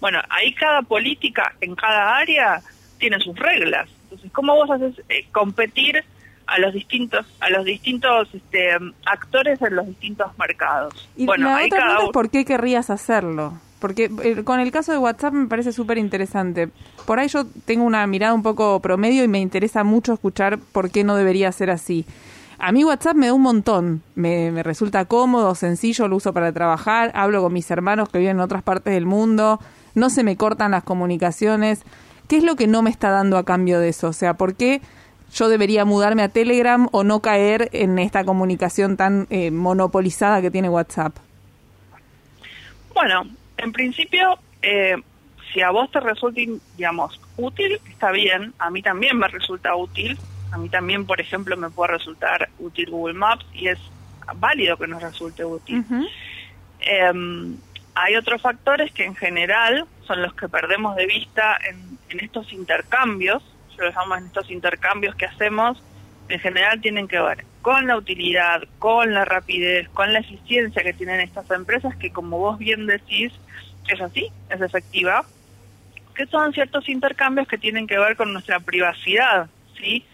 Bueno, 0.00 0.20
ahí 0.30 0.54
cada 0.54 0.82
política 0.82 1.56
en 1.60 1.74
cada 1.74 2.16
área 2.16 2.62
tiene 2.98 3.18
sus 3.18 3.36
reglas. 3.36 3.88
Entonces, 4.04 4.30
¿cómo 4.30 4.54
vos 4.54 4.70
haces 4.70 5.02
eh, 5.08 5.26
competir 5.32 6.04
a 6.46 6.60
los 6.60 6.72
distintos 6.72 7.26
a 7.40 7.50
los 7.50 7.64
distintos 7.64 8.32
este, 8.32 8.78
actores 9.04 9.60
en 9.60 9.74
los 9.74 9.88
distintos 9.88 10.38
mercados? 10.38 11.08
Y 11.16 11.26
bueno, 11.26 11.48
la 11.48 11.66
otra 11.66 11.98
es 12.04 12.10
por 12.10 12.30
qué 12.30 12.44
querrías 12.44 12.88
hacerlo. 12.88 13.60
Porque 13.80 14.10
eh, 14.22 14.42
con 14.44 14.60
el 14.60 14.72
caso 14.72 14.92
de 14.92 14.98
WhatsApp 14.98 15.32
me 15.32 15.46
parece 15.46 15.72
súper 15.72 15.98
interesante. 15.98 16.68
Por 17.06 17.18
ahí 17.18 17.28
yo 17.28 17.44
tengo 17.64 17.84
una 17.84 18.06
mirada 18.06 18.34
un 18.34 18.42
poco 18.42 18.80
promedio 18.80 19.22
y 19.24 19.28
me 19.28 19.40
interesa 19.40 19.84
mucho 19.84 20.12
escuchar 20.12 20.58
por 20.58 20.90
qué 20.90 21.04
no 21.04 21.14
debería 21.16 21.52
ser 21.52 21.70
así. 21.70 22.04
A 22.58 22.72
mí 22.72 22.84
WhatsApp 22.84 23.14
me 23.14 23.26
da 23.26 23.34
un 23.34 23.42
montón, 23.42 24.02
me, 24.16 24.50
me 24.50 24.64
resulta 24.64 25.04
cómodo, 25.04 25.54
sencillo, 25.54 26.08
lo 26.08 26.16
uso 26.16 26.32
para 26.32 26.50
trabajar, 26.52 27.12
hablo 27.14 27.40
con 27.40 27.52
mis 27.52 27.70
hermanos 27.70 28.08
que 28.08 28.18
viven 28.18 28.38
en 28.38 28.40
otras 28.40 28.64
partes 28.64 28.92
del 28.94 29.06
mundo, 29.06 29.60
no 29.94 30.10
se 30.10 30.24
me 30.24 30.36
cortan 30.36 30.72
las 30.72 30.82
comunicaciones. 30.82 31.82
¿Qué 32.26 32.36
es 32.36 32.44
lo 32.44 32.56
que 32.56 32.66
no 32.66 32.82
me 32.82 32.90
está 32.90 33.10
dando 33.10 33.38
a 33.38 33.44
cambio 33.44 33.78
de 33.78 33.90
eso? 33.90 34.08
O 34.08 34.12
sea, 34.12 34.34
¿por 34.34 34.54
qué 34.54 34.82
yo 35.32 35.48
debería 35.48 35.84
mudarme 35.84 36.22
a 36.22 36.28
Telegram 36.28 36.88
o 36.92 37.04
no 37.04 37.20
caer 37.20 37.68
en 37.72 37.98
esta 37.98 38.24
comunicación 38.24 38.96
tan 38.96 39.26
eh, 39.30 39.50
monopolizada 39.50 40.42
que 40.42 40.50
tiene 40.50 40.68
WhatsApp? 40.68 41.16
Bueno, 42.94 43.22
en 43.58 43.72
principio, 43.72 44.38
eh, 44.62 44.96
si 45.52 45.62
a 45.62 45.70
vos 45.70 45.90
te 45.90 46.00
resulta, 46.00 46.40
digamos, 46.76 47.20
útil, 47.36 47.80
está 47.88 48.10
bien. 48.10 48.54
A 48.58 48.70
mí 48.70 48.82
también 48.82 49.18
me 49.18 49.28
resulta 49.28 49.74
útil. 49.74 50.18
A 50.52 50.58
mí 50.58 50.68
también, 50.68 51.06
por 51.06 51.20
ejemplo, 51.20 51.56
me 51.56 51.70
puede 51.70 51.92
resultar 51.92 52.48
útil 52.58 52.90
Google 52.90 53.14
Maps 53.14 53.46
y 53.52 53.68
es 53.68 53.78
válido 54.36 54.76
que 54.76 54.86
nos 54.86 55.02
resulte 55.02 55.44
útil. 55.44 55.84
Em, 56.80 57.56
hay 57.94 58.16
otros 58.16 58.40
factores 58.40 58.92
que 58.92 59.04
en 59.04 59.16
general 59.16 59.86
son 60.06 60.22
los 60.22 60.34
que 60.34 60.48
perdemos 60.48 60.96
de 60.96 61.06
vista 61.06 61.58
en, 61.68 61.98
en 62.08 62.24
estos 62.24 62.52
intercambios, 62.52 63.42
yo 63.76 63.84
los 63.84 63.94
llamo 63.94 64.16
en 64.16 64.26
estos 64.26 64.50
intercambios 64.50 65.14
que 65.16 65.26
hacemos, 65.26 65.82
en 66.28 66.40
general 66.40 66.80
tienen 66.80 67.08
que 67.08 67.20
ver 67.20 67.44
con 67.62 67.86
la 67.86 67.96
utilidad, 67.96 68.62
con 68.78 69.12
la 69.12 69.24
rapidez, 69.24 69.88
con 69.90 70.12
la 70.12 70.20
eficiencia 70.20 70.82
que 70.82 70.92
tienen 70.92 71.20
estas 71.20 71.50
empresas, 71.50 71.94
que 71.96 72.10
como 72.10 72.38
vos 72.38 72.58
bien 72.58 72.86
decís, 72.86 73.32
es 73.88 74.00
así, 74.00 74.30
es 74.48 74.60
efectiva, 74.60 75.24
que 76.14 76.26
son 76.26 76.52
ciertos 76.52 76.88
intercambios 76.88 77.46
que 77.46 77.58
tienen 77.58 77.86
que 77.86 77.98
ver 77.98 78.16
con 78.16 78.32
nuestra 78.32 78.60
privacidad, 78.60 79.48
¿sí? 79.76 80.04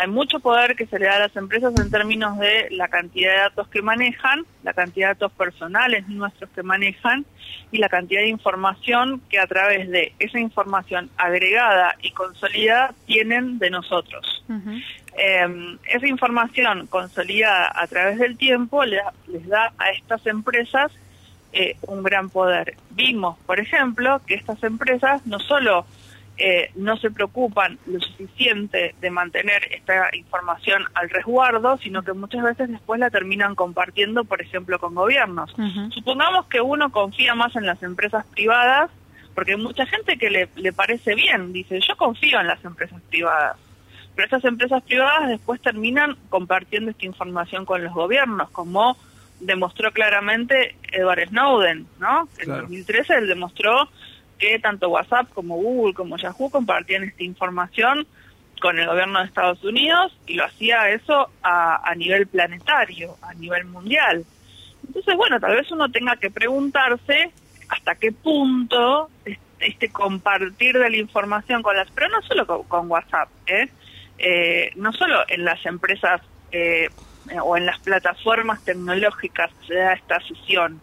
Hay 0.00 0.06
mucho 0.06 0.38
poder 0.38 0.76
que 0.76 0.86
se 0.86 0.96
le 0.96 1.06
da 1.06 1.16
a 1.16 1.18
las 1.18 1.36
empresas 1.36 1.74
en 1.76 1.90
términos 1.90 2.38
de 2.38 2.68
la 2.70 2.86
cantidad 2.86 3.32
de 3.32 3.38
datos 3.38 3.66
que 3.66 3.82
manejan, 3.82 4.46
la 4.62 4.72
cantidad 4.72 5.08
de 5.08 5.14
datos 5.14 5.32
personales 5.32 6.06
nuestros 6.06 6.48
que 6.50 6.62
manejan 6.62 7.26
y 7.72 7.78
la 7.78 7.88
cantidad 7.88 8.20
de 8.20 8.28
información 8.28 9.20
que 9.28 9.40
a 9.40 9.48
través 9.48 9.90
de 9.90 10.12
esa 10.20 10.38
información 10.38 11.10
agregada 11.16 11.96
y 12.00 12.12
consolidada 12.12 12.94
tienen 13.06 13.58
de 13.58 13.70
nosotros. 13.70 14.44
Em, 15.16 15.78
esa 15.88 16.06
información 16.06 16.86
consolidada 16.86 17.72
a 17.74 17.88
través 17.88 18.18
del 18.18 18.38
tiempo 18.38 18.84
les, 18.84 19.02
les 19.26 19.48
da 19.48 19.72
a 19.78 19.90
estas 19.90 20.24
empresas 20.28 20.92
eh, 21.52 21.76
un 21.88 22.04
gran 22.04 22.30
poder. 22.30 22.76
Vimos, 22.90 23.36
por 23.46 23.58
ejemplo, 23.58 24.20
que 24.26 24.34
estas 24.34 24.62
empresas 24.62 25.26
no 25.26 25.40
solo 25.40 25.86
eh, 26.38 26.70
no 26.76 26.96
se 26.96 27.10
preocupan 27.10 27.78
lo 27.86 28.00
suficiente 28.00 28.94
de 29.00 29.10
mantener 29.10 29.72
esta 29.72 30.14
información 30.16 30.84
al 30.94 31.10
resguardo, 31.10 31.76
sino 31.78 32.02
que 32.02 32.12
muchas 32.12 32.44
veces 32.44 32.70
después 32.70 33.00
la 33.00 33.10
terminan 33.10 33.56
compartiendo, 33.56 34.24
por 34.24 34.40
ejemplo, 34.40 34.78
con 34.78 34.94
gobiernos. 34.94 35.54
Supongamos 35.90 36.46
que 36.46 36.60
uno 36.60 36.90
confía 36.92 37.34
más 37.34 37.56
en 37.56 37.66
las 37.66 37.82
empresas 37.82 38.24
privadas, 38.26 38.90
porque 39.34 39.52
hay 39.52 39.58
mucha 39.58 39.84
gente 39.86 40.16
que 40.16 40.30
le, 40.30 40.48
le 40.56 40.72
parece 40.72 41.14
bien, 41.14 41.52
dice, 41.52 41.80
yo 41.80 41.96
confío 41.96 42.40
en 42.40 42.46
las 42.46 42.64
empresas 42.64 43.00
privadas. 43.08 43.56
Pero 44.14 44.26
estas 44.26 44.44
empresas 44.44 44.82
privadas 44.84 45.28
después 45.28 45.60
terminan 45.60 46.16
compartiendo 46.28 46.90
esta 46.90 47.06
información 47.06 47.64
con 47.64 47.82
los 47.82 47.92
gobiernos, 47.92 48.50
como 48.50 48.96
demostró 49.40 49.92
claramente 49.92 50.76
Edward 50.92 51.28
Snowden, 51.28 51.86
¿no? 51.98 52.28
En 52.38 52.48
2013 52.48 53.14
él 53.14 53.28
demostró 53.28 53.88
que 54.38 54.58
tanto 54.58 54.88
WhatsApp 54.88 55.28
como 55.34 55.56
Google 55.56 55.94
como 55.94 56.16
Yahoo 56.16 56.50
compartían 56.50 57.04
esta 57.04 57.24
información 57.24 58.06
con 58.60 58.78
el 58.78 58.86
gobierno 58.86 59.20
de 59.20 59.26
Estados 59.26 59.62
Unidos 59.64 60.16
y 60.26 60.34
lo 60.34 60.44
hacía 60.44 60.90
eso 60.90 61.30
a, 61.42 61.94
nivel 61.96 62.26
planetario, 62.26 63.16
a 63.22 63.34
nivel 63.34 63.64
mundial. 63.66 64.24
Entonces, 64.86 65.16
bueno, 65.16 65.38
tal 65.40 65.56
vez 65.56 65.70
uno 65.70 65.90
tenga 65.90 66.16
que 66.16 66.30
preguntarse 66.30 67.30
hasta 67.68 67.94
qué 67.94 68.12
punto 68.12 69.10
este 69.60 69.90
compartir 69.90 70.78
de 70.78 70.90
la 70.90 70.96
información 70.96 71.62
con 71.62 71.76
las, 71.76 71.90
pero 71.90 72.08
no 72.08 72.22
solo 72.22 72.46
con, 72.46 72.90
WhatsApp, 72.90 73.28
¿eh? 73.46 73.68
¿eh? 74.18 74.72
no 74.76 74.92
solo 74.92 75.24
en 75.28 75.44
las 75.44 75.64
empresas 75.66 76.20
eh, 76.52 76.88
o 77.42 77.56
en 77.56 77.66
las 77.66 77.78
plataformas 77.80 78.64
tecnológicas 78.64 79.50
se 79.66 79.74
da 79.74 79.92
esta 79.92 80.20
sesión. 80.20 80.80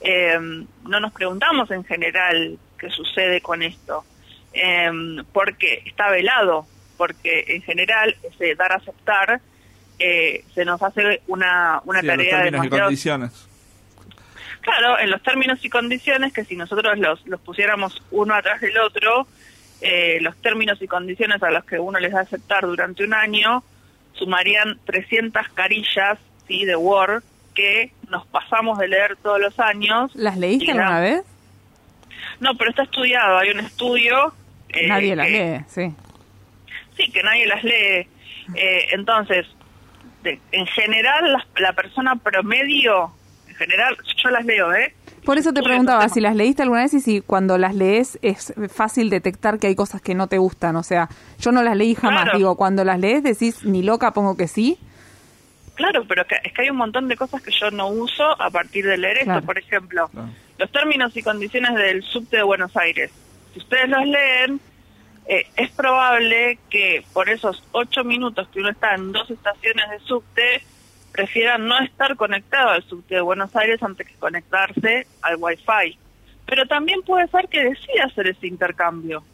Eh, 0.00 0.38
no 0.84 1.00
nos 1.00 1.12
preguntamos 1.12 1.70
en 1.70 1.84
general 1.84 2.58
qué 2.80 2.90
sucede 2.90 3.40
con 3.40 3.62
esto, 3.62 4.04
eh, 4.52 4.90
porque 5.32 5.82
está 5.84 6.10
velado, 6.10 6.66
porque 6.96 7.44
en 7.48 7.62
general 7.62 8.16
ese 8.22 8.54
dar 8.54 8.72
a 8.72 8.76
aceptar 8.76 9.40
eh, 9.98 10.44
se 10.54 10.64
nos 10.64 10.82
hace 10.82 11.20
una, 11.26 11.82
una 11.84 12.02
tarea 12.02 12.42
de 12.44 12.68
condiciones. 12.68 13.46
Claro, 14.62 14.98
en 14.98 15.10
los 15.10 15.22
términos 15.22 15.64
y 15.64 15.70
condiciones 15.70 16.32
que 16.32 16.44
si 16.44 16.56
nosotros 16.56 16.98
los, 16.98 17.26
los 17.26 17.40
pusiéramos 17.40 18.02
uno 18.10 18.34
atrás 18.34 18.60
del 18.60 18.76
otro, 18.78 19.26
eh, 19.80 20.18
los 20.20 20.36
términos 20.42 20.80
y 20.82 20.86
condiciones 20.86 21.42
a 21.42 21.50
los 21.50 21.64
que 21.64 21.78
uno 21.78 21.98
les 21.98 22.12
da 22.12 22.20
a 22.20 22.22
aceptar 22.22 22.66
durante 22.66 23.04
un 23.04 23.14
año 23.14 23.62
sumarían 24.14 24.78
300 24.84 25.48
carillas 25.54 26.18
¿sí? 26.46 26.64
de 26.64 26.76
Word 26.76 27.22
que 27.54 27.92
nos 28.08 28.26
pasamos 28.26 28.78
de 28.78 28.88
leer 28.88 29.16
todos 29.22 29.40
los 29.40 29.58
años. 29.58 30.10
¿Las 30.14 30.36
leíste 30.36 30.72
alguna 30.72 31.00
vez? 31.00 31.22
No, 32.40 32.54
pero 32.56 32.70
está 32.70 32.82
estudiado, 32.82 33.38
hay 33.38 33.50
un 33.50 33.60
estudio. 33.60 34.32
Eh, 34.68 34.88
nadie 34.88 35.14
las 35.14 35.30
lee, 35.30 35.64
sí. 35.68 35.94
Sí, 36.96 37.10
que 37.10 37.22
nadie 37.22 37.46
las 37.46 37.62
lee. 37.62 38.08
Eh, 38.54 38.86
entonces, 38.92 39.46
en 40.24 40.66
general, 40.66 41.32
la, 41.32 41.46
la, 41.58 41.72
persona 41.72 42.16
promedio, 42.16 43.12
en 43.48 43.54
general, 43.54 43.96
yo 44.22 44.30
las 44.30 44.44
leo, 44.44 44.72
¿eh? 44.74 44.94
Por 45.24 45.38
eso 45.38 45.52
te 45.52 45.62
preguntaba 45.62 46.08
si 46.08 46.20
las 46.20 46.34
leíste 46.34 46.62
alguna 46.62 46.82
vez 46.82 46.94
y 46.94 47.00
si 47.00 47.20
cuando 47.20 47.58
las 47.58 47.74
lees 47.74 48.18
es 48.22 48.54
fácil 48.72 49.10
detectar 49.10 49.58
que 49.58 49.66
hay 49.66 49.74
cosas 49.74 50.00
que 50.00 50.14
no 50.14 50.28
te 50.28 50.38
gustan. 50.38 50.76
O 50.76 50.82
sea, 50.82 51.08
yo 51.38 51.52
no 51.52 51.62
las 51.62 51.76
leí 51.76 51.94
jamás. 51.94 52.30
Digo, 52.34 52.56
cuando 52.56 52.84
las 52.84 52.98
lees 52.98 53.22
decís, 53.22 53.64
ni 53.64 53.82
loca, 53.82 54.12
pongo 54.12 54.36
que 54.36 54.48
sí. 54.48 54.78
Claro, 55.74 56.04
pero 56.06 56.22
es 56.22 56.52
que 56.52 56.62
hay 56.62 56.70
un 56.70 56.76
montón 56.76 57.08
de 57.08 57.16
cosas 57.16 57.42
que 57.42 57.50
yo 57.50 57.70
no 57.70 57.88
uso 57.88 58.40
a 58.40 58.50
partir 58.50 58.86
de 58.86 58.98
leer 58.98 59.18
esto. 59.18 59.42
Por 59.42 59.58
ejemplo, 59.58 60.10
los 60.60 60.70
términos 60.70 61.16
y 61.16 61.22
condiciones 61.22 61.74
del 61.74 62.02
subte 62.02 62.36
de 62.36 62.42
Buenos 62.42 62.76
Aires. 62.76 63.10
Si 63.54 63.60
ustedes 63.60 63.88
los 63.88 64.04
leen, 64.04 64.60
eh, 65.26 65.46
es 65.56 65.70
probable 65.70 66.58
que 66.68 67.02
por 67.14 67.30
esos 67.30 67.64
ocho 67.72 68.04
minutos 68.04 68.46
que 68.48 68.60
uno 68.60 68.68
está 68.68 68.94
en 68.94 69.10
dos 69.10 69.30
estaciones 69.30 69.88
de 69.88 70.00
subte, 70.00 70.62
prefieran 71.12 71.66
no 71.66 71.78
estar 71.78 72.14
conectado 72.14 72.68
al 72.68 72.82
subte 72.82 73.14
de 73.14 73.22
Buenos 73.22 73.56
Aires 73.56 73.82
antes 73.82 74.06
que 74.06 74.14
conectarse 74.16 75.06
al 75.22 75.36
Wi-Fi. 75.38 75.96
Pero 76.44 76.66
también 76.66 77.00
puede 77.02 77.26
ser 77.28 77.48
que 77.48 77.64
decida 77.64 78.04
hacer 78.04 78.28
ese 78.28 78.46
intercambio 78.46 79.24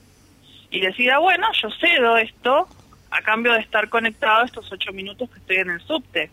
y 0.71 0.80
decida, 0.80 1.18
bueno, 1.18 1.49
yo 1.61 1.71
cedo 1.80 2.18
esto 2.18 2.68
a 3.11 3.21
cambio 3.23 3.52
de 3.52 3.61
estar 3.61 3.88
conectado 3.88 4.44
estos 4.44 4.70
ocho 4.70 4.92
minutos 4.92 5.29
que 5.29 5.40
estoy 5.40 5.57
en 5.57 5.70
el 5.70 5.81
subte. 5.81 6.31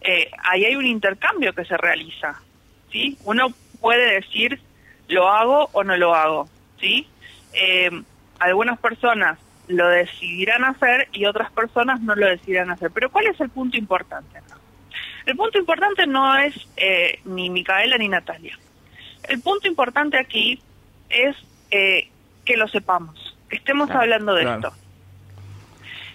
Eh, 0.00 0.30
ahí 0.42 0.64
hay 0.64 0.74
un 0.74 0.86
intercambio 0.86 1.52
que 1.52 1.66
se 1.66 1.76
realiza, 1.76 2.40
¿sí? 2.90 3.18
Uno 3.24 3.48
puede 3.84 4.14
decir, 4.14 4.62
lo 5.08 5.28
hago 5.28 5.68
o 5.72 5.84
no 5.84 5.94
lo 5.98 6.14
hago, 6.14 6.48
¿sí? 6.80 7.06
Eh, 7.52 7.90
algunas 8.38 8.78
personas 8.78 9.38
lo 9.68 9.86
decidirán 9.90 10.64
hacer 10.64 11.08
y 11.12 11.26
otras 11.26 11.52
personas 11.52 12.00
no 12.00 12.14
lo 12.14 12.26
decidirán 12.26 12.70
hacer. 12.70 12.90
Pero 12.92 13.10
¿cuál 13.10 13.26
es 13.26 13.38
el 13.42 13.50
punto 13.50 13.76
importante? 13.76 14.40
El 15.26 15.36
punto 15.36 15.58
importante 15.58 16.06
no 16.06 16.34
es 16.38 16.54
eh, 16.78 17.20
ni 17.26 17.50
Micaela 17.50 17.98
ni 17.98 18.08
Natalia. 18.08 18.58
El 19.24 19.42
punto 19.42 19.68
importante 19.68 20.18
aquí 20.18 20.62
es 21.10 21.36
eh, 21.70 22.08
que 22.46 22.56
lo 22.56 22.66
sepamos, 22.68 23.36
que 23.50 23.56
estemos 23.56 23.90
hablando 23.90 24.34
de 24.34 24.44
esto. 24.44 24.72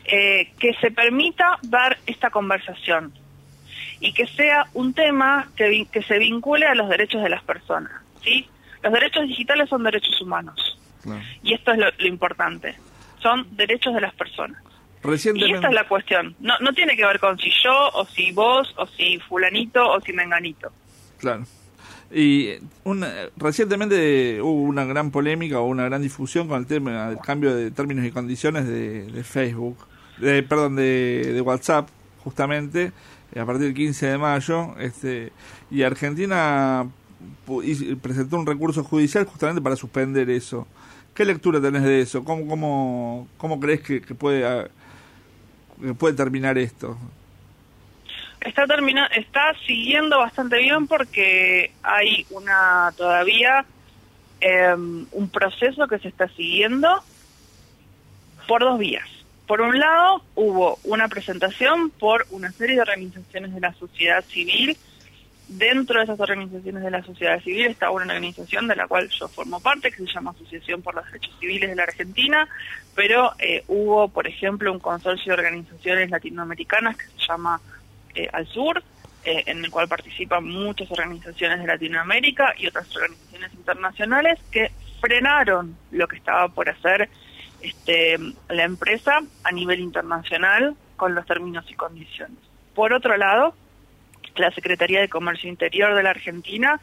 Eh, 0.06 0.54
que 0.58 0.74
se 0.82 0.90
permita 0.90 1.60
dar 1.62 2.00
esta 2.08 2.32
conversación 2.32 3.14
y 4.00 4.14
que 4.14 4.28
sea 4.28 4.66
un 4.74 4.94
tema 4.94 5.50
que, 5.56 5.88
que 5.92 6.04
se 6.04 6.18
vincule 6.20 6.66
a 6.66 6.76
los 6.76 6.90
derechos 6.90 7.22
de 7.24 7.30
las 7.30 7.44
personas. 7.44 7.92
¿sí? 8.24 8.48
Los 8.84 8.94
derechos 8.94 9.28
digitales 9.28 9.70
son 9.70 9.84
derechos 9.84 10.22
humanos. 10.22 10.78
Y 11.44 11.54
esto 11.54 11.72
es 11.72 11.80
lo 11.80 12.08
importante 12.08 12.76
son 13.22 13.46
derechos 13.56 13.94
de 13.94 14.02
las 14.02 14.14
personas. 14.14 14.62
Y 15.04 15.54
esta 15.54 15.68
es 15.70 15.74
la 15.74 15.88
cuestión. 15.88 16.36
No, 16.40 16.60
no 16.60 16.74
tiene 16.74 16.98
que 16.98 17.06
ver 17.06 17.20
con 17.20 17.38
si 17.38 17.50
yo, 17.64 17.90
o 17.94 18.06
si 18.06 18.32
vos, 18.34 18.74
o 18.78 18.86
si 18.86 19.18
fulanito, 19.20 19.88
o 19.90 20.02
si 20.02 20.12
menganito. 20.12 20.72
Claro. 21.18 21.46
Y 22.12 22.56
recientemente 23.38 24.42
hubo 24.42 24.64
una 24.64 24.84
gran 24.84 25.12
polémica 25.12 25.60
o 25.60 25.68
una 25.68 25.86
gran 25.86 26.02
difusión 26.02 26.48
con 26.48 26.60
el 26.60 26.66
tema 26.66 27.10
del 27.10 27.20
cambio 27.20 27.56
de 27.56 27.72
términos 27.72 28.04
y 28.06 28.12
condiciones 28.12 28.68
de, 28.68 29.24
Facebook, 29.24 29.78
de, 30.18 30.44
perdón, 30.44 30.76
de, 30.76 31.34
de, 31.34 31.42
WhatsApp, 31.42 31.88
justamente, 32.24 32.92
a 33.36 33.46
partir 33.46 33.66
del 33.66 33.74
15 33.74 34.08
de 34.08 34.18
mayo. 34.18 34.76
este 34.80 35.32
Y 35.70 35.84
Argentina 35.84 36.88
presentó 38.02 38.38
un 38.38 38.46
recurso 38.46 38.84
judicial 38.84 39.26
justamente 39.26 39.62
para 39.62 39.76
suspender 39.76 40.30
eso. 40.30 40.68
¿Qué 41.14 41.26
lectura 41.26 41.60
tenés 41.60 41.84
de 41.84 42.02
eso? 42.02 42.24
¿Cómo, 42.24 42.48
cómo, 42.48 43.28
cómo 43.38 43.60
crees 43.60 43.82
que, 43.82 44.02
puede, 44.02 44.70
puede 45.98 46.16
terminar 46.16 46.58
esto? 46.58 46.98
Está, 48.40 48.66
termina, 48.66 49.08
está 49.08 49.54
siguiendo 49.68 50.18
bastante 50.18 50.58
bien 50.60 50.88
porque 50.88 51.74
hay 51.84 52.26
una 52.30 52.94
todavía 52.96 53.66
em, 54.40 55.06
un 55.12 55.30
proceso 55.30 55.88
que 55.88 56.00
se 56.00 56.08
está 56.08 56.30
siguiendo 56.30 56.88
por 58.48 58.62
dos 58.62 58.80
vías. 58.80 59.19
Por 59.50 59.62
un 59.62 59.80
lado, 59.80 60.22
hubo 60.36 60.78
una 60.84 61.08
presentación 61.08 61.90
por 61.90 62.28
una 62.30 62.52
serie 62.52 62.76
de 62.76 62.84
organizaciones 62.84 63.52
de 63.52 63.60
la 63.60 63.74
sociedad 63.74 64.24
civil. 64.26 64.78
Dentro 65.48 65.98
de 65.98 66.04
esas 66.04 66.20
organizaciones 66.20 66.84
de 66.84 66.92
la 66.92 67.02
sociedad 67.02 67.42
civil 67.42 67.66
está 67.66 67.90
una 67.90 68.06
organización 68.06 68.68
de 68.68 68.76
la 68.76 68.88
cual 68.88 69.10
yo 69.10 69.28
formo 69.28 69.60
parte, 69.60 69.90
que 69.90 70.06
se 70.06 70.06
llama 70.06 70.36
Asociación 70.36 70.84
por 70.84 70.94
los 70.94 71.04
Derechos 71.08 71.36
Civiles 71.40 71.68
de 71.68 71.76
la 71.76 71.82
Argentina, 71.82 72.48
pero 72.94 73.34
eh, 73.40 73.64
hubo, 73.68 74.08
por 74.10 74.28
ejemplo, 74.28 74.72
un 74.72 74.78
consorcio 74.78 75.34
de 75.34 75.40
organizaciones 75.40 76.12
latinoamericanas 76.12 76.96
que 76.96 77.06
se 77.06 77.28
llama 77.28 77.60
eh, 78.14 78.30
Al 78.32 78.46
Sur, 78.46 78.84
eh, 79.26 79.46
en 79.48 79.66
el 79.66 79.72
cual 79.72 79.88
participan 79.88 80.46
muchas 80.48 80.92
organizaciones 80.92 81.60
de 81.60 81.66
Latinoamérica 81.66 82.54
y 82.56 82.68
otras 82.68 82.96
organizaciones 82.96 83.52
internacionales 83.56 84.38
que 84.52 84.72
frenaron 85.02 85.76
lo 85.90 86.08
que 86.08 86.18
estaba 86.18 86.50
por 86.50 86.70
hacer 86.70 87.10
este, 87.62 88.18
la 88.50 88.64
empresa 88.64 89.22
a 89.44 89.52
nivel 89.52 89.80
internacional 89.80 90.76
con 90.96 91.16
los 91.16 91.26
términos 91.26 91.66
y 91.70 91.74
condiciones. 91.74 92.38
Por 92.76 92.94
otro 92.94 93.18
lado, 93.18 93.54
la 94.36 94.52
Secretaría 94.52 95.02
de 95.02 95.10
Comercio 95.10 95.50
Interior 95.50 95.96
de 95.96 96.04
la 96.04 96.12
Argentina 96.12 96.80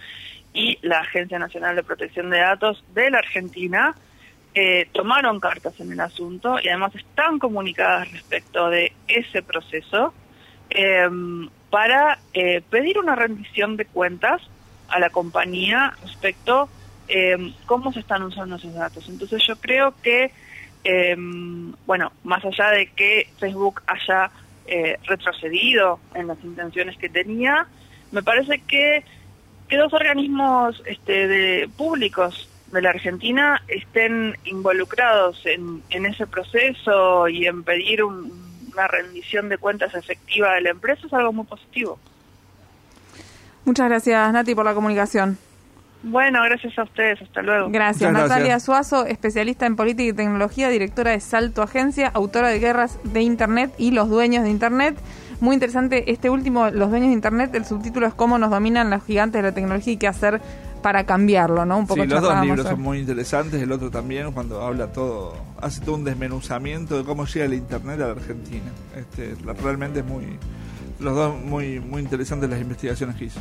y 0.52 0.78
la 0.82 1.00
Agencia 1.00 1.38
Nacional 1.38 1.76
de 1.76 1.82
Protección 1.82 2.30
de 2.30 2.38
Datos 2.38 2.82
de 2.94 3.10
la 3.10 3.18
Argentina 3.18 3.94
eh, 4.54 4.88
tomaron 4.92 5.38
cartas 5.38 5.78
en 5.80 5.92
el 5.92 6.00
asunto 6.00 6.58
y 6.62 6.68
además 6.68 6.94
están 6.94 7.38
comunicadas 7.38 8.10
respecto 8.10 8.70
de 8.70 8.92
ese 9.06 9.42
proceso 9.42 10.14
em, 10.70 11.50
para 11.68 12.18
eh, 12.32 12.62
pedir 12.70 12.98
una 12.98 13.14
rendición 13.14 13.76
de 13.76 13.84
cuentas 13.84 14.40
a 14.88 14.98
la 14.98 15.10
compañía 15.10 15.92
respecto 16.02 16.70
eh, 17.08 17.52
cómo 17.66 17.92
se 17.92 18.00
están 18.00 18.22
usando 18.22 18.56
esos 18.56 18.74
datos. 18.74 19.08
Entonces 19.08 19.42
yo 19.46 19.56
creo 19.56 19.94
que, 20.02 20.32
em, 20.86 21.72
bueno, 21.86 22.12
más 22.24 22.44
allá 22.44 22.70
de 22.70 22.86
que 22.88 23.28
Facebook 23.38 23.82
haya 23.86 24.30
eh, 24.66 24.98
retrocedido 25.04 26.00
en 26.14 26.28
las 26.28 26.42
intenciones 26.42 26.96
que 26.96 27.08
tenía, 27.08 27.66
me 28.12 28.22
parece 28.22 28.60
que 28.60 29.04
que 29.68 29.76
dos 29.76 29.92
organismos 29.92 30.82
este, 30.86 31.26
de, 31.26 31.68
públicos 31.76 32.48
de 32.72 32.82
la 32.82 32.90
Argentina 32.90 33.62
estén 33.68 34.36
involucrados 34.44 35.44
en, 35.44 35.82
en 35.90 36.06
ese 36.06 36.26
proceso 36.26 37.28
y 37.28 37.46
en 37.46 37.62
pedir 37.62 38.04
una 38.04 38.88
rendición 38.88 39.48
de 39.48 39.58
cuentas 39.58 39.94
efectiva 39.94 40.54
de 40.54 40.62
la 40.62 40.70
empresa 40.70 41.06
es 41.06 41.12
algo 41.12 41.32
muy 41.32 41.46
positivo. 41.46 41.98
Muchas 43.64 43.88
gracias, 43.88 44.32
Nati, 44.32 44.54
por 44.54 44.64
la 44.64 44.74
comunicación. 44.74 45.38
Bueno, 46.02 46.42
gracias 46.44 46.78
a 46.78 46.84
ustedes. 46.84 47.20
Hasta 47.22 47.42
luego. 47.42 47.68
Gracias. 47.70 48.12
Natalia 48.12 48.60
Suazo, 48.60 49.06
especialista 49.06 49.66
en 49.66 49.76
política 49.76 50.10
y 50.10 50.12
tecnología, 50.12 50.68
directora 50.68 51.10
de 51.10 51.20
Salto 51.20 51.62
Agencia, 51.62 52.10
autora 52.14 52.48
de 52.48 52.58
Guerras 52.58 52.98
de 53.04 53.22
Internet 53.22 53.72
y 53.78 53.90
Los 53.90 54.08
Dueños 54.08 54.44
de 54.44 54.50
Internet. 54.50 54.96
Muy 55.40 55.54
interesante 55.54 56.10
este 56.10 56.30
último, 56.30 56.70
Los 56.70 56.90
Dueños 56.90 57.08
de 57.08 57.14
Internet. 57.14 57.54
El 57.54 57.64
subtítulo 57.64 58.06
es 58.06 58.14
Cómo 58.14 58.38
nos 58.38 58.50
dominan 58.50 58.90
los 58.90 59.04
gigantes 59.04 59.42
de 59.42 59.48
la 59.48 59.54
tecnología 59.54 59.92
y 59.94 59.96
qué 59.96 60.08
hacer 60.08 60.40
para 60.82 61.04
cambiarlo, 61.04 61.64
¿no? 61.64 61.78
Un 61.78 61.86
poco 61.86 62.02
sí, 62.02 62.08
los 62.08 62.22
dos 62.22 62.40
libros 62.42 62.66
son 62.66 62.80
muy 62.80 63.00
interesantes. 63.00 63.60
El 63.60 63.72
otro 63.72 63.90
también, 63.90 64.30
cuando 64.32 64.62
habla 64.62 64.92
todo, 64.92 65.34
hace 65.60 65.80
todo 65.80 65.96
un 65.96 66.04
desmenuzamiento 66.04 66.96
de 66.96 67.04
cómo 67.04 67.26
llega 67.26 67.44
el 67.46 67.54
Internet 67.54 68.00
a 68.00 68.06
la 68.06 68.12
Argentina. 68.12 68.70
Este, 68.94 69.34
realmente 69.62 70.00
es 70.00 70.06
muy, 70.06 70.38
los 71.00 71.14
dos 71.16 71.42
muy, 71.42 71.80
muy 71.80 72.02
interesantes 72.02 72.48
las 72.48 72.60
investigaciones 72.60 73.16
que 73.16 73.24
hizo. 73.24 73.40